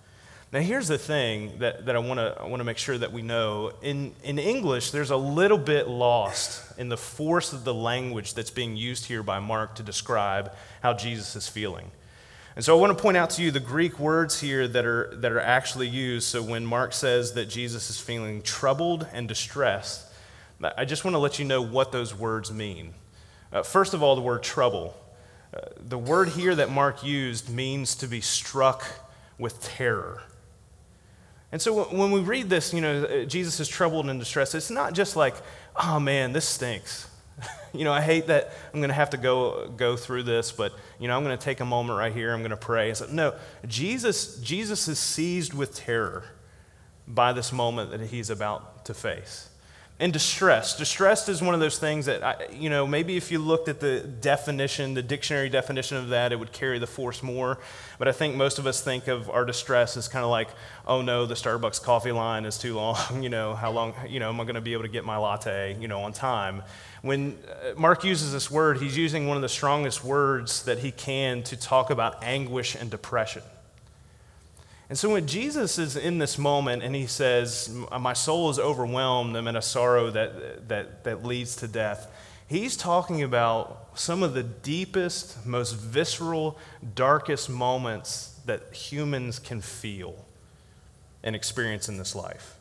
Now, 0.54 0.60
here's 0.60 0.90
the 0.90 0.98
thing 0.98 1.60
that, 1.60 1.86
that 1.86 1.96
I 1.96 2.00
want 2.00 2.20
to 2.20 2.36
I 2.38 2.46
wanna 2.46 2.66
make 2.66 2.78
sure 2.78 2.98
that 2.98 3.14
we 3.14 3.22
know. 3.22 3.72
In, 3.82 4.14
in 4.22 4.38
English, 4.38 4.92
there's 4.92 5.10
a 5.10 5.16
little 5.16 5.58
bit 5.58 5.88
lost 5.88 6.78
in 6.78 6.90
the 6.90 6.98
force 6.98 7.54
of 7.54 7.64
the 7.64 7.74
language 7.74 8.34
that's 8.34 8.52
being 8.52 8.76
used 8.76 9.06
here 9.06 9.24
by 9.24 9.40
Mark 9.40 9.76
to 9.76 9.84
describe 9.84 10.54
how 10.82 10.94
Jesus 10.94 11.38
is 11.38 11.48
feeling. 11.48 11.90
And 12.58 12.66
so 12.66 12.78
I 12.78 12.82
want 12.82 12.98
to 12.98 13.02
point 13.02 13.16
out 13.16 13.30
to 13.32 13.42
you 13.42 13.52
the 13.52 13.62
Greek 13.62 13.98
words 13.98 14.42
here 14.42 14.68
that 14.68 14.86
are, 14.86 15.16
that 15.16 15.32
are 15.32 15.40
actually 15.40 15.88
used. 15.88 16.28
So 16.28 16.44
when 16.44 16.66
Mark 16.66 16.92
says 16.92 17.32
that 17.36 17.46
Jesus 17.46 17.90
is 17.90 17.98
feeling 17.98 18.42
troubled 18.42 19.08
and 19.14 19.30
distressed, 19.30 20.06
I 20.78 20.84
just 20.84 21.06
want 21.06 21.16
to 21.16 21.20
let 21.20 21.40
you 21.40 21.46
know 21.46 21.62
what 21.62 21.94
those 21.94 22.14
words 22.14 22.52
mean. 22.52 22.94
Uh, 23.54 23.64
first 23.64 23.94
of 23.94 24.04
all, 24.04 24.18
the 24.18 24.22
word 24.22 24.44
trouble. 24.44 24.98
Uh, 25.54 25.62
the 25.78 25.98
word 25.98 26.28
here 26.30 26.54
that 26.56 26.70
Mark 26.70 27.06
used 27.06 27.50
means 27.50 27.96
to 27.96 28.08
be 28.08 28.20
struck 28.20 28.86
with 29.38 29.62
terror. 29.64 30.22
And 31.52 31.62
so 31.62 31.84
when 31.86 32.12
we 32.12 32.22
read 32.22 32.50
this, 32.50 32.74
you 32.74 32.82
know, 32.82 33.04
uh, 33.04 33.26
Jesus 33.26 33.60
is 33.60 33.68
troubled 33.68 34.10
and 34.10 34.20
distressed, 34.20 34.56
it's 34.56 34.72
not 34.72 34.94
just 34.94 35.16
like, 35.16 35.36
oh 35.76 36.00
man, 36.00 36.32
this 36.34 36.48
stinks. 36.48 37.10
you 37.74 37.84
know, 37.84 37.92
I 37.92 38.02
hate 38.02 38.28
that 38.28 38.52
I'm 38.74 38.80
going 38.80 38.90
to 38.90 38.96
have 38.96 39.10
to 39.12 39.18
go, 39.18 39.68
go 39.76 39.96
through 39.98 40.24
this, 40.24 40.52
but, 40.52 40.74
you 41.00 41.08
know, 41.08 41.18
I'm 41.18 41.24
going 41.24 41.38
to 41.38 41.44
take 41.44 41.60
a 41.60 41.66
moment 41.66 42.00
right 42.00 42.14
here. 42.14 42.34
I'm 42.34 42.40
going 42.40 42.52
to 42.52 42.58
pray. 42.58 42.94
So, 42.94 43.08
no, 43.12 43.36
Jesus, 43.68 44.38
Jesus 44.38 44.88
is 44.88 45.00
seized 45.00 45.54
with 45.54 45.76
terror 45.76 46.24
by 47.08 47.34
this 47.34 47.52
moment 47.52 47.92
that 47.92 48.02
he's 48.02 48.30
about 48.30 48.86
to 48.86 48.94
face 48.94 49.51
and 50.02 50.12
distressed. 50.12 50.80
Distressed 50.80 51.30
is 51.30 51.44
one 51.44 51.54
of 51.54 51.60
those 51.60 51.78
things 51.78 52.08
that, 52.08 52.24
I, 52.24 52.48
you 52.52 52.72
know, 52.72 52.88
maybe 52.88 53.18
if 53.18 53.32
you 53.32 53.38
looked 53.38 53.70
at 53.70 53.80
the 53.80 54.00
definition, 54.00 54.96
the 54.96 55.04
dictionary 55.04 55.48
definition 55.48 55.96
of 55.96 56.10
that, 56.10 56.32
it 56.32 56.38
would 56.40 56.52
carry 56.52 56.80
the 56.80 56.88
force 56.88 57.22
more. 57.22 57.60
But 58.00 58.08
I 58.08 58.12
think 58.12 58.36
most 58.36 58.58
of 58.58 58.66
us 58.66 58.82
think 58.82 59.08
of 59.08 59.30
our 59.30 59.46
distress 59.46 59.96
as 59.98 60.08
kind 60.08 60.26
of 60.26 60.32
like, 60.32 60.50
oh 60.88 61.04
no, 61.04 61.28
the 61.28 61.36
Starbucks 61.36 61.84
coffee 61.84 62.12
line 62.12 62.46
is 62.46 62.58
too 62.58 62.76
long. 62.76 62.98
You 63.22 63.30
know, 63.30 63.54
how 63.54 63.70
long, 63.70 63.94
you 64.10 64.20
know, 64.20 64.30
am 64.30 64.42
I 64.42 64.44
going 64.46 64.56
to 64.56 64.62
be 64.62 64.74
able 64.74 64.84
to 64.84 64.90
get 64.90 65.06
my 65.06 65.18
latte, 65.18 65.78
you 65.80 65.88
know, 65.88 66.02
on 66.02 66.14
time? 66.14 66.64
When 67.04 67.38
uh, 67.48 67.80
Mark 67.80 68.04
uses 68.04 68.34
this 68.34 68.50
word, 68.50 68.80
he's 68.80 68.98
using 68.98 69.28
one 69.28 69.38
of 69.38 69.44
the 69.44 69.50
strongest 69.50 70.04
words 70.04 70.64
that 70.64 70.80
he 70.80 70.92
can 70.92 71.44
to 71.44 71.56
talk 71.56 71.92
about 71.92 72.24
anguish 72.24 72.74
and 72.74 72.90
depression. 72.90 73.44
And 74.92 74.98
so 74.98 75.14
when 75.14 75.26
Jesus 75.26 75.80
is 75.80 75.96
in 75.96 76.18
this 76.18 76.38
moment 76.38 76.84
and 76.84 76.94
he 76.94 77.08
says, 77.08 77.74
My 77.98 78.12
soul 78.12 78.50
is 78.50 78.60
overwhelmed, 78.60 79.38
I'm 79.38 79.48
in 79.48 79.56
a 79.56 79.62
sorrow 79.62 80.12
that, 80.12 80.68
that, 80.68 81.06
that 81.06 81.24
leads 81.24 81.56
to 81.56 81.70
death, 81.70 82.12
he's 82.50 82.76
talking 82.76 83.24
about 83.24 83.98
some 83.98 84.22
of 84.22 84.34
the 84.34 84.44
deepest, 84.44 85.46
most 85.46 85.78
visceral, 85.78 86.60
darkest 86.94 87.50
moments 87.50 88.38
that 88.46 88.74
humans 88.74 89.40
can 89.40 89.62
feel 89.62 90.26
and 91.24 91.38
experience 91.38 91.88
in 91.88 91.98
this 91.98 92.14
life. 92.14 92.58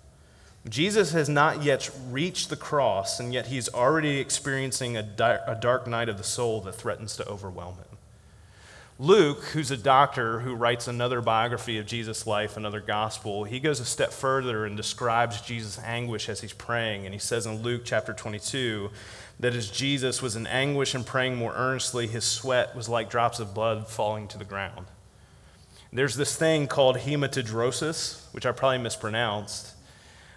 Jesus 0.68 1.10
has 1.10 1.28
not 1.28 1.64
yet 1.64 1.90
reached 2.10 2.48
the 2.48 2.54
cross, 2.54 3.18
and 3.18 3.34
yet 3.34 3.48
he's 3.48 3.68
already 3.70 4.20
experiencing 4.20 4.96
a, 4.96 5.00
a 5.48 5.58
dark 5.60 5.88
night 5.88 6.08
of 6.08 6.16
the 6.16 6.22
soul 6.22 6.60
that 6.60 6.76
threatens 6.76 7.16
to 7.16 7.28
overwhelm 7.28 7.74
him. 7.74 7.89
Luke, 9.00 9.44
who's 9.54 9.70
a 9.70 9.78
doctor 9.78 10.40
who 10.40 10.54
writes 10.54 10.86
another 10.86 11.22
biography 11.22 11.78
of 11.78 11.86
Jesus' 11.86 12.26
life, 12.26 12.58
another 12.58 12.80
gospel, 12.80 13.44
he 13.44 13.58
goes 13.58 13.80
a 13.80 13.84
step 13.86 14.12
further 14.12 14.66
and 14.66 14.76
describes 14.76 15.40
Jesus' 15.40 15.80
anguish 15.82 16.28
as 16.28 16.42
he's 16.42 16.52
praying. 16.52 17.06
And 17.06 17.14
he 17.14 17.18
says 17.18 17.46
in 17.46 17.62
Luke 17.62 17.80
chapter 17.86 18.12
22 18.12 18.90
that 19.38 19.54
as 19.54 19.70
Jesus 19.70 20.20
was 20.20 20.36
in 20.36 20.46
anguish 20.46 20.94
and 20.94 21.06
praying 21.06 21.36
more 21.36 21.54
earnestly, 21.54 22.08
his 22.08 22.24
sweat 22.24 22.76
was 22.76 22.90
like 22.90 23.08
drops 23.08 23.40
of 23.40 23.54
blood 23.54 23.88
falling 23.88 24.28
to 24.28 24.36
the 24.36 24.44
ground. 24.44 24.84
There's 25.90 26.16
this 26.16 26.36
thing 26.36 26.66
called 26.66 26.98
hematidrosis, 26.98 28.26
which 28.34 28.44
I 28.44 28.52
probably 28.52 28.82
mispronounced, 28.82 29.76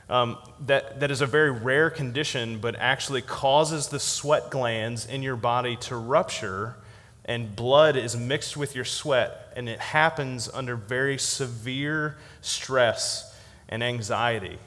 um, 0.09 0.37
that, 0.61 1.01
that 1.01 1.11
is 1.11 1.19
a 1.19 1.25
very 1.25 1.51
rare 1.51 1.89
condition, 1.89 2.59
but 2.59 2.77
actually 2.77 3.23
causes 3.23 3.89
the 3.89 3.99
sweat 3.99 4.49
glands 4.49 5.05
in 5.05 5.21
your 5.21 5.35
body 5.35 5.75
to 5.81 5.97
rupture 5.97 6.77
and 7.25 7.55
blood 7.55 7.95
is 7.95 8.17
mixed 8.17 8.57
with 8.57 8.75
your 8.75 8.85
sweat, 8.85 9.53
and 9.55 9.69
it 9.69 9.79
happens 9.79 10.49
under 10.53 10.75
very 10.75 11.17
severe 11.17 12.17
stress 12.41 13.33
and 13.69 13.83
anxiety. 13.83 14.57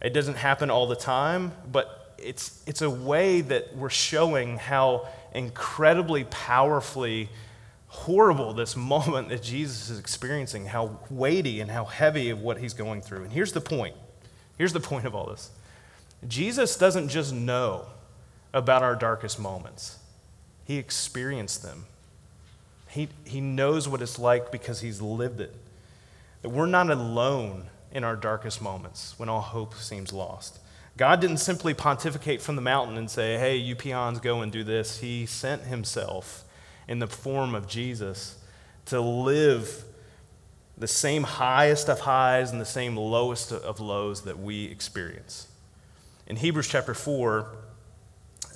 It 0.00 0.10
doesn't 0.10 0.36
happen 0.36 0.70
all 0.70 0.86
the 0.86 0.96
time, 0.96 1.52
but 1.70 2.16
it's, 2.18 2.62
it's 2.66 2.82
a 2.82 2.90
way 2.90 3.40
that 3.42 3.76
we're 3.76 3.90
showing 3.90 4.56
how 4.58 5.08
incredibly 5.34 6.24
powerfully 6.24 7.28
horrible 7.88 8.54
this 8.54 8.74
moment 8.76 9.28
that 9.28 9.42
Jesus 9.42 9.90
is 9.90 9.98
experiencing, 9.98 10.66
how 10.66 10.98
weighty 11.10 11.60
and 11.60 11.70
how 11.70 11.84
heavy 11.84 12.30
of 12.30 12.40
what 12.40 12.58
he's 12.58 12.74
going 12.74 13.02
through. 13.02 13.24
And 13.24 13.32
here's 13.32 13.52
the 13.52 13.60
point 13.60 13.96
here's 14.58 14.72
the 14.72 14.80
point 14.80 15.06
of 15.06 15.14
all 15.14 15.26
this 15.26 15.50
Jesus 16.26 16.76
doesn't 16.76 17.08
just 17.08 17.32
know 17.34 17.86
about 18.52 18.82
our 18.82 18.94
darkest 18.94 19.38
moments. 19.38 19.98
He 20.72 20.78
experienced 20.78 21.62
them. 21.62 21.84
He, 22.88 23.10
he 23.26 23.42
knows 23.42 23.86
what 23.86 24.00
it's 24.00 24.18
like 24.18 24.50
because 24.50 24.80
he's 24.80 25.02
lived 25.02 25.38
it. 25.38 25.54
That 26.40 26.48
we're 26.48 26.64
not 26.64 26.88
alone 26.88 27.64
in 27.92 28.04
our 28.04 28.16
darkest 28.16 28.62
moments 28.62 29.14
when 29.18 29.28
all 29.28 29.42
hope 29.42 29.74
seems 29.74 30.14
lost. 30.14 30.60
God 30.96 31.20
didn't 31.20 31.40
simply 31.40 31.74
pontificate 31.74 32.40
from 32.40 32.56
the 32.56 32.62
mountain 32.62 32.96
and 32.96 33.10
say, 33.10 33.36
hey, 33.36 33.56
you 33.56 33.76
peons, 33.76 34.18
go 34.18 34.40
and 34.40 34.50
do 34.50 34.64
this. 34.64 35.00
He 35.00 35.26
sent 35.26 35.64
himself 35.64 36.42
in 36.88 37.00
the 37.00 37.06
form 37.06 37.54
of 37.54 37.68
Jesus 37.68 38.38
to 38.86 38.98
live 38.98 39.84
the 40.78 40.88
same 40.88 41.24
highest 41.24 41.90
of 41.90 42.00
highs 42.00 42.50
and 42.50 42.58
the 42.58 42.64
same 42.64 42.96
lowest 42.96 43.52
of 43.52 43.78
lows 43.78 44.22
that 44.22 44.38
we 44.38 44.64
experience. 44.64 45.48
In 46.26 46.36
Hebrews 46.36 46.68
chapter 46.68 46.94
4, 46.94 47.58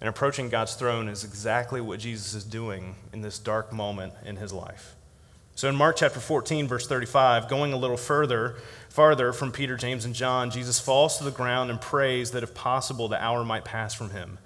And 0.00 0.08
approaching 0.08 0.48
God's 0.48 0.74
throne 0.74 1.08
is 1.08 1.24
exactly 1.24 1.80
what 1.80 2.00
Jesus 2.00 2.34
is 2.34 2.44
doing 2.44 2.94
in 3.12 3.20
this 3.20 3.38
dark 3.38 3.72
moment 3.72 4.12
in 4.24 4.36
his 4.36 4.52
life. 4.52 4.94
So 5.56 5.68
in 5.68 5.74
Mark 5.74 5.96
chapter 5.96 6.20
14, 6.20 6.68
verse 6.68 6.86
35, 6.86 7.48
going 7.48 7.72
a 7.72 7.76
little 7.76 7.96
further, 7.96 8.54
farther 8.88 9.32
from 9.32 9.50
Peter, 9.50 9.76
James, 9.76 10.04
and 10.04 10.14
John, 10.14 10.52
Jesus 10.52 10.78
falls 10.78 11.18
to 11.18 11.24
the 11.24 11.32
ground 11.32 11.68
and 11.68 11.80
prays 11.80 12.30
that 12.30 12.44
if 12.44 12.54
possible 12.54 13.08
the 13.08 13.20
hour 13.20 13.44
might 13.44 13.64
pass 13.64 13.92
from 13.92 14.10
him. 14.10 14.38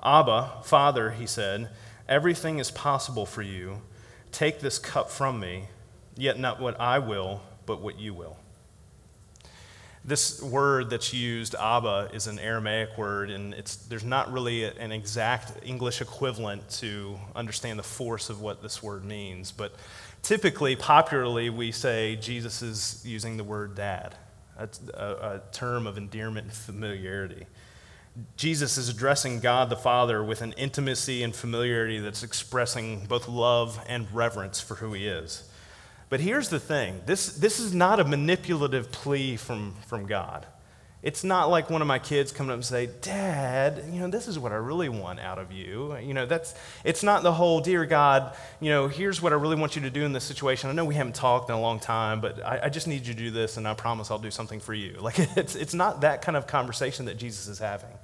Abba, 0.00 0.60
Father, 0.62 1.10
he 1.10 1.26
said, 1.26 1.70
everything 2.08 2.60
is 2.60 2.70
possible 2.70 3.26
for 3.26 3.42
you. 3.42 3.82
Take 4.30 4.60
this 4.60 4.78
cup 4.78 5.10
from 5.10 5.40
me, 5.40 5.64
yet 6.16 6.38
not 6.38 6.60
what 6.60 6.78
I 6.80 7.00
will, 7.00 7.42
but 7.66 7.80
what 7.80 7.98
you 7.98 8.14
will. 8.14 8.36
This 10.02 10.42
word 10.42 10.88
that's 10.88 11.12
used, 11.12 11.54
Abba, 11.54 12.10
is 12.14 12.26
an 12.26 12.38
Aramaic 12.38 12.96
word, 12.96 13.30
and 13.30 13.52
it's, 13.52 13.76
there's 13.76 14.04
not 14.04 14.32
really 14.32 14.64
an 14.64 14.92
exact 14.92 15.52
English 15.62 16.00
equivalent 16.00 16.68
to 16.70 17.18
understand 17.36 17.78
the 17.78 17.82
force 17.84 18.30
of 18.30 18.40
what 18.40 18.62
this 18.62 18.82
word 18.82 19.04
means. 19.04 19.52
But 19.52 19.74
typically, 20.22 20.74
popularly, 20.74 21.50
we 21.50 21.70
say 21.70 22.16
Jesus 22.16 22.62
is 22.62 23.02
using 23.04 23.36
the 23.36 23.44
word 23.44 23.74
dad, 23.74 24.14
a, 24.56 24.68
a, 24.94 25.06
a 25.06 25.42
term 25.52 25.86
of 25.86 25.98
endearment 25.98 26.46
and 26.46 26.54
familiarity. 26.54 27.46
Jesus 28.36 28.78
is 28.78 28.88
addressing 28.88 29.40
God 29.40 29.68
the 29.68 29.76
Father 29.76 30.24
with 30.24 30.40
an 30.40 30.52
intimacy 30.52 31.22
and 31.22 31.36
familiarity 31.36 31.98
that's 31.98 32.22
expressing 32.22 33.04
both 33.06 33.28
love 33.28 33.78
and 33.86 34.12
reverence 34.12 34.60
for 34.60 34.76
who 34.76 34.94
he 34.94 35.06
is. 35.06 35.44
But 36.10 36.20
here's 36.20 36.50
the 36.50 36.60
thing 36.60 37.00
this, 37.06 37.28
this 37.28 37.58
is 37.58 37.72
not 37.72 37.98
a 38.00 38.04
manipulative 38.04 38.92
plea 38.92 39.36
from, 39.36 39.76
from 39.86 40.06
God. 40.06 40.44
It's 41.02 41.24
not 41.24 41.48
like 41.48 41.70
one 41.70 41.80
of 41.80 41.88
my 41.88 41.98
kids 41.98 42.30
coming 42.30 42.50
up 42.50 42.56
and 42.56 42.64
say, 42.64 42.90
"Dad, 43.00 43.84
you 43.90 44.00
know, 44.00 44.08
this 44.08 44.28
is 44.28 44.38
what 44.38 44.52
I 44.52 44.56
really 44.56 44.90
want 44.90 45.18
out 45.18 45.38
of 45.38 45.50
you." 45.50 45.96
You 45.96 46.12
know, 46.12 46.26
that's 46.26 46.54
it's 46.84 47.02
not 47.02 47.22
the 47.22 47.32
whole, 47.32 47.62
"Dear 47.62 47.86
God, 47.86 48.36
you 48.60 48.68
know, 48.68 48.86
here's 48.86 49.22
what 49.22 49.32
I 49.32 49.36
really 49.36 49.56
want 49.56 49.76
you 49.76 49.82
to 49.82 49.90
do 49.90 50.04
in 50.04 50.12
this 50.12 50.24
situation." 50.24 50.68
I 50.68 50.74
know 50.74 50.84
we 50.84 50.94
haven't 50.94 51.14
talked 51.14 51.48
in 51.48 51.54
a 51.54 51.60
long 51.60 51.80
time, 51.80 52.20
but 52.20 52.44
I, 52.44 52.64
I 52.64 52.68
just 52.68 52.86
need 52.86 53.06
you 53.06 53.14
to 53.14 53.18
do 53.18 53.30
this, 53.30 53.56
and 53.56 53.66
I 53.66 53.72
promise 53.72 54.10
I'll 54.10 54.18
do 54.18 54.30
something 54.30 54.60
for 54.60 54.74
you. 54.74 54.96
Like 55.00 55.18
it's 55.38 55.54
it's 55.54 55.72
not 55.72 56.02
that 56.02 56.20
kind 56.20 56.36
of 56.36 56.46
conversation 56.46 57.06
that 57.06 57.16
Jesus 57.16 57.48
is 57.48 57.60
having. 57.60 57.96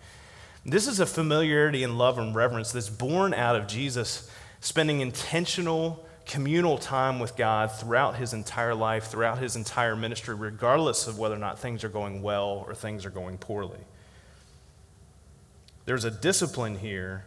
This 0.64 0.86
is 0.86 0.98
a 0.98 1.06
familiarity 1.06 1.84
and 1.84 1.98
love 1.98 2.18
and 2.18 2.34
reverence 2.34 2.72
that's 2.72 2.88
born 2.88 3.34
out 3.34 3.56
of 3.56 3.66
Jesus 3.66 4.30
spending 4.60 5.00
intentional 5.00 6.05
communal 6.26 6.76
time 6.76 7.20
with 7.20 7.36
God 7.36 7.70
throughout 7.70 8.16
his 8.16 8.32
entire 8.32 8.74
life, 8.74 9.04
throughout 9.04 9.38
his 9.38 9.56
entire 9.56 9.94
ministry, 9.94 10.34
regardless 10.34 11.06
of 11.06 11.18
whether 11.18 11.36
or 11.36 11.38
not 11.38 11.58
things 11.58 11.84
are 11.84 11.88
going 11.88 12.20
well 12.20 12.64
or 12.66 12.74
things 12.74 13.06
are 13.06 13.10
going 13.10 13.38
poorly. 13.38 13.78
There's 15.84 16.04
a 16.04 16.10
discipline 16.10 16.78
here 16.78 17.24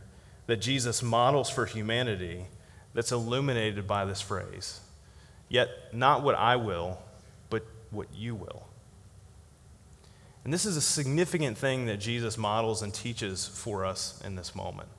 that 0.47 0.57
Jesus 0.57 1.01
models 1.01 1.49
for 1.49 1.65
humanity 1.65 2.45
that's 2.93 3.11
illuminated 3.11 3.87
by 3.87 4.03
this 4.03 4.19
phrase. 4.19 4.81
Yet, 5.47 5.69
not 5.93 6.21
what 6.23 6.35
I 6.35 6.57
will, 6.57 6.99
but 7.49 7.65
what 7.91 8.07
you 8.13 8.35
will. 8.35 8.67
And 10.43 10.53
this 10.53 10.65
is 10.65 10.75
a 10.75 10.81
significant 10.81 11.57
thing 11.57 11.85
that 11.85 11.97
Jesus 11.97 12.37
models 12.37 12.81
and 12.81 12.93
teaches 12.93 13.47
for 13.47 13.85
us 13.85 14.21
in 14.25 14.35
this 14.35 14.55
moment. 14.55 14.89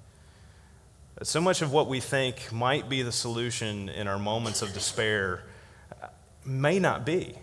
So 1.23 1.40
much 1.40 1.61
of 1.61 1.71
what 1.71 1.87
we 1.87 2.00
think 2.00 2.50
might 2.50 2.88
be 2.88 3.02
the 3.02 3.12
solution 3.12 3.90
in 3.90 4.09
our 4.09 4.19
moments 4.19 4.62
of 4.62 4.73
despair 4.73 5.43
uh, 6.02 6.07
may 6.47 6.79
not 6.79 7.05
be. 7.05 7.35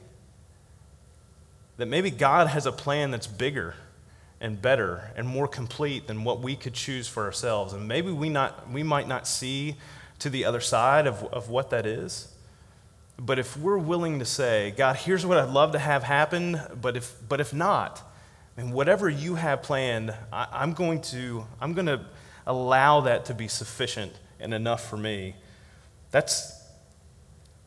That 1.78 1.88
maybe 1.88 2.10
God 2.10 2.48
has 2.48 2.66
a 2.66 2.72
plan 2.72 3.12
that's 3.12 3.28
bigger 3.28 3.76
and 4.42 4.60
better 4.60 5.12
and 5.16 5.28
more 5.28 5.48
complete 5.48 6.08
than 6.08 6.24
what 6.24 6.42
we 6.42 6.56
could 6.56 6.74
choose 6.74 7.08
for 7.08 7.24
ourselves. 7.24 7.74
And 7.74 7.88
maybe 7.88 8.12
we, 8.12 8.30
not, 8.30 8.70
we 8.72 8.82
might 8.82 9.08
not 9.08 9.28
see 9.28 9.76
to 10.20 10.30
the 10.32 10.46
other 10.46 10.62
side 10.62 11.06
of, 11.06 11.24
of 11.26 11.50
what 11.50 11.70
that 11.70 11.86
is. 11.86 12.34
But 13.20 13.40
if 13.40 13.58
we're 13.58 13.78
willing 13.78 14.20
to 14.20 14.26
say, 14.26 14.74
God, 14.76 14.96
here's 14.96 15.26
what 15.26 15.38
I'd 15.38 15.50
love 15.50 15.72
to 15.74 15.80
have 15.80 16.04
happen, 16.04 16.60
but 16.82 16.98
if, 16.98 17.16
but 17.28 17.40
if 17.40 17.54
not, 17.54 18.02
and 18.58 18.74
whatever 18.74 19.08
you 19.08 19.36
have 19.36 19.62
planned, 19.62 20.14
I, 20.32 20.48
I'm 20.52 20.74
going 20.74 21.02
to, 21.02 21.46
I'm 21.62 21.74
going 21.74 21.86
to 21.88 22.02
allow 22.48 23.02
that 23.02 23.26
to 23.26 23.36
be 23.36 23.48
sufficient 23.48 24.14
and 24.40 24.54
enough 24.54 24.90
for 24.90 24.98
me. 24.98 25.36
That's, 26.10 26.54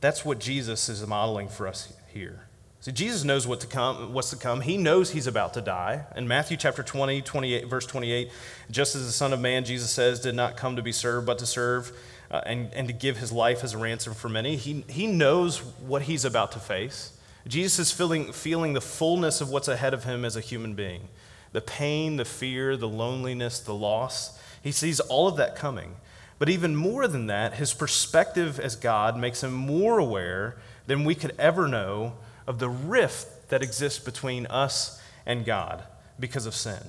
that's 0.00 0.24
what 0.24 0.40
Jesus 0.40 0.88
is 0.88 1.06
modeling 1.06 1.48
for 1.48 1.68
us 1.68 1.92
here. 2.12 2.46
See, 2.80 2.92
Jesus 2.92 3.24
knows 3.24 3.46
what 3.46 3.60
to 3.60 3.66
come, 3.66 4.14
what's 4.14 4.30
to 4.30 4.36
come. 4.36 4.62
He 4.62 4.78
knows 4.78 5.10
he's 5.10 5.26
about 5.26 5.52
to 5.54 5.60
die. 5.60 6.06
In 6.16 6.26
Matthew 6.26 6.56
chapter 6.56 6.82
20, 6.82 7.20
28, 7.20 7.68
verse 7.68 7.84
28, 7.84 8.30
just 8.70 8.96
as 8.96 9.04
the 9.04 9.12
Son 9.12 9.34
of 9.34 9.40
Man, 9.40 9.66
Jesus 9.66 9.90
says, 9.90 10.18
did 10.18 10.34
not 10.34 10.56
come 10.56 10.76
to 10.76 10.82
be 10.82 10.92
served, 10.92 11.26
but 11.26 11.38
to 11.40 11.46
serve 11.46 11.92
uh, 12.30 12.40
and, 12.46 12.72
and 12.72 12.88
to 12.88 12.94
give 12.94 13.18
his 13.18 13.32
life 13.32 13.62
as 13.62 13.74
a 13.74 13.78
ransom 13.78 14.14
for 14.14 14.30
many. 14.30 14.56
He, 14.56 14.84
he 14.88 15.06
knows 15.06 15.58
what 15.58 16.02
he's 16.02 16.24
about 16.24 16.52
to 16.52 16.58
face. 16.58 17.12
Jesus 17.46 17.78
is 17.78 17.92
feeling, 17.92 18.32
feeling 18.32 18.72
the 18.72 18.80
fullness 18.80 19.42
of 19.42 19.50
what's 19.50 19.68
ahead 19.68 19.92
of 19.92 20.04
him 20.04 20.24
as 20.24 20.36
a 20.36 20.40
human 20.40 20.74
being 20.74 21.08
the 21.52 21.60
pain, 21.60 22.16
the 22.16 22.24
fear, 22.24 22.76
the 22.76 22.88
loneliness, 22.88 23.58
the 23.58 23.74
loss. 23.74 24.38
He 24.62 24.72
sees 24.72 25.00
all 25.00 25.28
of 25.28 25.36
that 25.36 25.56
coming. 25.56 25.96
But 26.38 26.48
even 26.48 26.74
more 26.74 27.06
than 27.06 27.26
that, 27.26 27.54
his 27.54 27.74
perspective 27.74 28.58
as 28.58 28.74
God 28.74 29.16
makes 29.16 29.42
him 29.42 29.52
more 29.52 29.98
aware 29.98 30.56
than 30.86 31.04
we 31.04 31.14
could 31.14 31.34
ever 31.38 31.68
know 31.68 32.14
of 32.46 32.58
the 32.58 32.68
rift 32.68 33.50
that 33.50 33.62
exists 33.62 33.98
between 33.98 34.46
us 34.46 35.00
and 35.26 35.44
God 35.44 35.84
because 36.18 36.46
of 36.46 36.54
sin. 36.54 36.80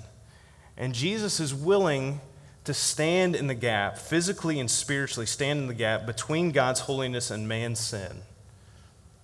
And 0.78 0.96
Jesus 0.96 1.40
is 1.40 1.54
willing 1.54 2.22
to 2.64 2.74
stand 2.74 3.36
in 3.36 3.48
the 3.48 3.56
gap, 3.56 3.98
physically 3.98 4.60
and 4.60 4.70
spiritually, 4.70 5.26
stand 5.26 5.60
in 5.60 5.68
the 5.68 5.74
gap 5.74 6.06
between 6.06 6.52
God's 6.52 6.82
holiness 6.82 7.30
and 7.30 7.48
man's 7.48 7.80
sin 7.80 8.22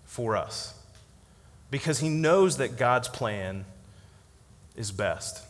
for 0.06 0.36
us. 0.36 0.74
Because 1.72 2.00
he 2.00 2.10
knows 2.10 2.58
that 2.58 2.78
God's 2.78 3.08
plan 3.08 3.66
is 4.76 4.92
best. 4.92 5.47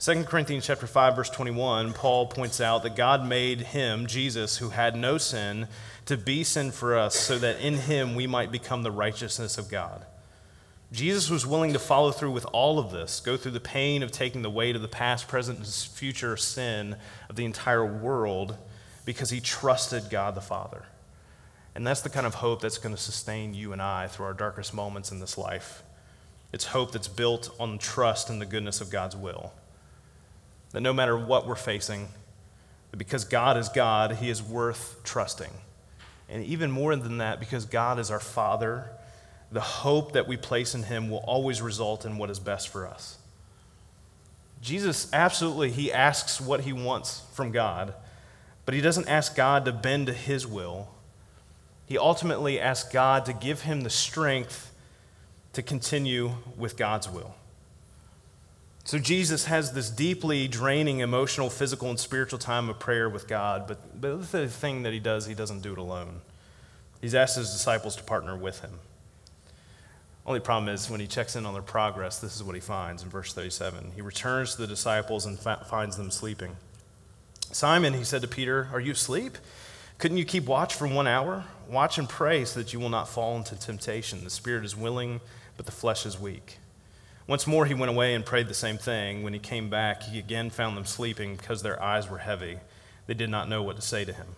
2 0.00 0.22
Corinthians 0.24 0.64
chapter 0.64 0.86
5 0.86 1.16
verse 1.16 1.30
21, 1.30 1.92
Paul 1.92 2.28
points 2.28 2.60
out 2.60 2.84
that 2.84 2.94
God 2.94 3.26
made 3.26 3.60
him, 3.60 4.06
Jesus, 4.06 4.58
who 4.58 4.68
had 4.68 4.94
no 4.94 5.18
sin, 5.18 5.66
to 6.06 6.16
be 6.16 6.44
sin 6.44 6.70
for 6.70 6.96
us 6.96 7.16
so 7.16 7.36
that 7.36 7.58
in 7.58 7.74
him 7.74 8.14
we 8.14 8.28
might 8.28 8.52
become 8.52 8.84
the 8.84 8.92
righteousness 8.92 9.58
of 9.58 9.68
God. 9.68 10.06
Jesus 10.92 11.28
was 11.28 11.44
willing 11.44 11.72
to 11.72 11.80
follow 11.80 12.12
through 12.12 12.30
with 12.30 12.46
all 12.52 12.78
of 12.78 12.92
this, 12.92 13.18
go 13.18 13.36
through 13.36 13.50
the 13.50 13.58
pain 13.58 14.04
of 14.04 14.12
taking 14.12 14.42
the 14.42 14.48
weight 14.48 14.76
of 14.76 14.82
the 14.82 14.88
past, 14.88 15.26
present, 15.26 15.58
and 15.58 15.66
future 15.66 16.36
sin 16.36 16.94
of 17.28 17.34
the 17.34 17.44
entire 17.44 17.84
world 17.84 18.56
because 19.04 19.30
he 19.30 19.40
trusted 19.40 20.10
God 20.10 20.36
the 20.36 20.40
Father. 20.40 20.84
And 21.74 21.84
that's 21.84 22.02
the 22.02 22.08
kind 22.08 22.26
of 22.26 22.34
hope 22.34 22.60
that's 22.60 22.78
going 22.78 22.94
to 22.94 23.00
sustain 23.00 23.52
you 23.52 23.72
and 23.72 23.82
I 23.82 24.06
through 24.06 24.26
our 24.26 24.32
darkest 24.32 24.72
moments 24.72 25.10
in 25.10 25.18
this 25.18 25.36
life. 25.36 25.82
It's 26.52 26.66
hope 26.66 26.92
that's 26.92 27.08
built 27.08 27.50
on 27.58 27.78
trust 27.78 28.30
in 28.30 28.38
the 28.38 28.46
goodness 28.46 28.80
of 28.80 28.90
God's 28.90 29.16
will. 29.16 29.52
That 30.72 30.80
no 30.80 30.92
matter 30.92 31.16
what 31.16 31.46
we're 31.46 31.54
facing, 31.54 32.08
that 32.90 32.96
because 32.96 33.24
God 33.24 33.56
is 33.56 33.68
God, 33.68 34.12
He 34.16 34.28
is 34.28 34.42
worth 34.42 35.00
trusting. 35.04 35.50
And 36.28 36.44
even 36.44 36.70
more 36.70 36.94
than 36.94 37.18
that, 37.18 37.40
because 37.40 37.64
God 37.64 37.98
is 37.98 38.10
our 38.10 38.20
Father, 38.20 38.90
the 39.50 39.60
hope 39.60 40.12
that 40.12 40.28
we 40.28 40.36
place 40.36 40.74
in 40.74 40.82
Him 40.84 41.08
will 41.08 41.18
always 41.18 41.62
result 41.62 42.04
in 42.04 42.18
what 42.18 42.30
is 42.30 42.38
best 42.38 42.68
for 42.68 42.86
us. 42.86 43.16
Jesus 44.60 45.08
absolutely, 45.12 45.70
He 45.70 45.92
asks 45.92 46.40
what 46.40 46.62
He 46.62 46.72
wants 46.72 47.22
from 47.32 47.50
God, 47.50 47.94
but 48.66 48.74
He 48.74 48.80
doesn't 48.80 49.08
ask 49.08 49.34
God 49.34 49.64
to 49.64 49.72
bend 49.72 50.08
to 50.08 50.12
His 50.12 50.46
will. 50.46 50.88
He 51.86 51.96
ultimately 51.96 52.60
asks 52.60 52.92
God 52.92 53.24
to 53.24 53.32
give 53.32 53.62
Him 53.62 53.80
the 53.80 53.90
strength 53.90 54.74
to 55.54 55.62
continue 55.62 56.32
with 56.56 56.76
God's 56.76 57.08
will. 57.08 57.34
So 58.88 58.98
Jesus 58.98 59.44
has 59.44 59.72
this 59.74 59.90
deeply 59.90 60.48
draining 60.48 61.00
emotional, 61.00 61.50
physical, 61.50 61.90
and 61.90 62.00
spiritual 62.00 62.38
time 62.38 62.70
of 62.70 62.78
prayer 62.78 63.06
with 63.06 63.28
God, 63.28 63.66
but, 63.66 64.00
but 64.00 64.32
the 64.32 64.48
thing 64.48 64.84
that 64.84 64.94
he 64.94 64.98
does, 64.98 65.26
he 65.26 65.34
doesn't 65.34 65.60
do 65.60 65.72
it 65.72 65.78
alone. 65.78 66.22
He's 67.02 67.14
asked 67.14 67.36
his 67.36 67.52
disciples 67.52 67.96
to 67.96 68.02
partner 68.02 68.34
with 68.34 68.60
him. 68.60 68.78
Only 70.24 70.40
problem 70.40 70.72
is 70.72 70.88
when 70.88 71.00
he 71.00 71.06
checks 71.06 71.36
in 71.36 71.44
on 71.44 71.52
their 71.52 71.60
progress, 71.60 72.18
this 72.18 72.34
is 72.34 72.42
what 72.42 72.54
he 72.54 72.62
finds 72.62 73.02
in 73.02 73.10
verse 73.10 73.34
37. 73.34 73.92
He 73.94 74.00
returns 74.00 74.54
to 74.54 74.62
the 74.62 74.66
disciples 74.66 75.26
and 75.26 75.38
fa- 75.38 75.66
finds 75.68 75.98
them 75.98 76.10
sleeping. 76.10 76.56
Simon, 77.52 77.92
he 77.92 78.04
said 78.04 78.22
to 78.22 78.26
Peter, 78.26 78.70
Are 78.72 78.80
you 78.80 78.92
asleep? 78.92 79.36
Couldn't 79.98 80.16
you 80.16 80.24
keep 80.24 80.46
watch 80.46 80.74
for 80.74 80.88
one 80.88 81.06
hour? 81.06 81.44
Watch 81.68 81.98
and 81.98 82.08
pray 82.08 82.46
so 82.46 82.58
that 82.58 82.72
you 82.72 82.80
will 82.80 82.88
not 82.88 83.06
fall 83.06 83.36
into 83.36 83.54
temptation. 83.54 84.24
The 84.24 84.30
spirit 84.30 84.64
is 84.64 84.74
willing, 84.74 85.20
but 85.58 85.66
the 85.66 85.72
flesh 85.72 86.06
is 86.06 86.18
weak. 86.18 86.56
Once 87.28 87.46
more 87.46 87.66
he 87.66 87.74
went 87.74 87.90
away 87.90 88.14
and 88.14 88.24
prayed 88.24 88.48
the 88.48 88.54
same 88.54 88.78
thing. 88.78 89.22
When 89.22 89.34
he 89.34 89.38
came 89.38 89.68
back, 89.68 90.02
he 90.02 90.18
again 90.18 90.48
found 90.48 90.76
them 90.76 90.86
sleeping 90.86 91.36
because 91.36 91.62
their 91.62 91.80
eyes 91.80 92.08
were 92.08 92.18
heavy. 92.18 92.58
They 93.06 93.12
did 93.12 93.28
not 93.28 93.50
know 93.50 93.62
what 93.62 93.76
to 93.76 93.82
say 93.82 94.06
to 94.06 94.14
him. 94.14 94.28